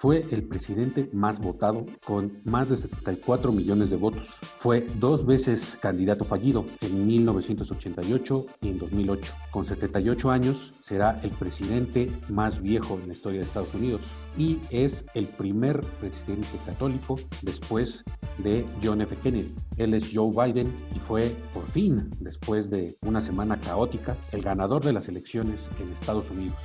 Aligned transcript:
Fue 0.00 0.24
el 0.30 0.44
presidente 0.44 1.10
más 1.12 1.40
votado 1.40 1.84
con 2.06 2.40
más 2.44 2.70
de 2.70 2.78
74 2.78 3.52
millones 3.52 3.90
de 3.90 3.96
votos. 3.96 4.28
Fue 4.40 4.86
dos 4.94 5.26
veces 5.26 5.76
candidato 5.78 6.24
fallido 6.24 6.64
en 6.80 7.06
1988 7.06 8.46
y 8.62 8.70
en 8.70 8.78
2008. 8.78 9.30
Con 9.50 9.66
78 9.66 10.30
años 10.30 10.72
será 10.80 11.20
el 11.22 11.28
presidente 11.32 12.10
más 12.30 12.62
viejo 12.62 12.98
en 12.98 13.08
la 13.08 13.12
historia 13.12 13.40
de 13.40 13.44
Estados 13.44 13.74
Unidos 13.74 14.00
y 14.38 14.58
es 14.70 15.04
el 15.12 15.26
primer 15.26 15.82
presidente 16.00 16.48
católico 16.64 17.16
después 17.42 18.02
de 18.38 18.64
John 18.82 19.02
F. 19.02 19.14
Kennedy. 19.22 19.54
Él 19.76 19.92
es 19.92 20.08
Joe 20.14 20.30
Biden 20.30 20.72
y 20.96 20.98
fue 20.98 21.30
por 21.52 21.66
fin, 21.66 22.08
después 22.20 22.70
de 22.70 22.96
una 23.02 23.20
semana 23.20 23.58
caótica, 23.58 24.16
el 24.32 24.40
ganador 24.40 24.82
de 24.82 24.94
las 24.94 25.10
elecciones 25.10 25.68
en 25.78 25.92
Estados 25.92 26.30
Unidos. 26.30 26.56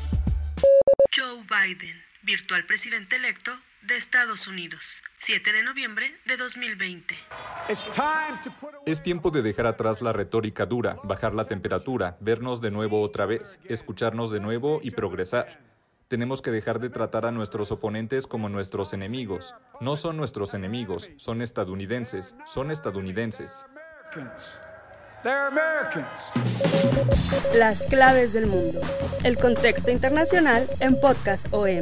Joe 1.14 1.44
Biden 1.50 2.15
virtual 2.26 2.66
presidente 2.66 3.18
electo 3.18 3.52
de 3.84 3.98
Estados 3.98 4.48
Unidos, 4.48 4.84
7 5.18 5.54
de 5.54 5.62
noviembre 5.62 6.16
de 6.26 6.38
2020. 6.38 7.16
Es 8.88 9.04
tiempo 9.04 9.30
de 9.30 9.44
dejar 9.44 9.68
atrás 9.68 10.02
la 10.02 10.12
retórica 10.12 10.66
dura, 10.66 10.98
bajar 11.04 11.36
la 11.36 11.46
temperatura, 11.46 12.18
vernos 12.20 12.62
de 12.62 12.72
nuevo 12.72 13.02
otra 13.02 13.28
vez, 13.28 13.60
escucharnos 13.66 14.32
de 14.32 14.40
nuevo 14.40 14.80
y 14.82 14.92
progresar. 14.92 15.60
Tenemos 16.08 16.42
que 16.42 16.50
dejar 16.50 16.80
de 16.80 16.90
tratar 16.90 17.28
a 17.28 17.32
nuestros 17.32 17.72
oponentes 17.72 18.26
como 18.26 18.50
nuestros 18.50 18.94
enemigos. 18.94 19.54
No 19.80 19.96
son 19.96 20.18
nuestros 20.18 20.56
enemigos, 20.56 21.12
son 21.18 21.44
estadounidenses, 21.44 22.34
son 22.46 22.72
estadounidenses. 22.72 23.68
Las 27.56 27.82
claves 27.88 28.34
del 28.34 28.46
mundo. 28.46 28.80
El 29.24 29.40
contexto 29.40 29.90
internacional 29.90 30.70
en 30.80 31.00
Podcast 31.00 31.48
OM. 31.52 31.82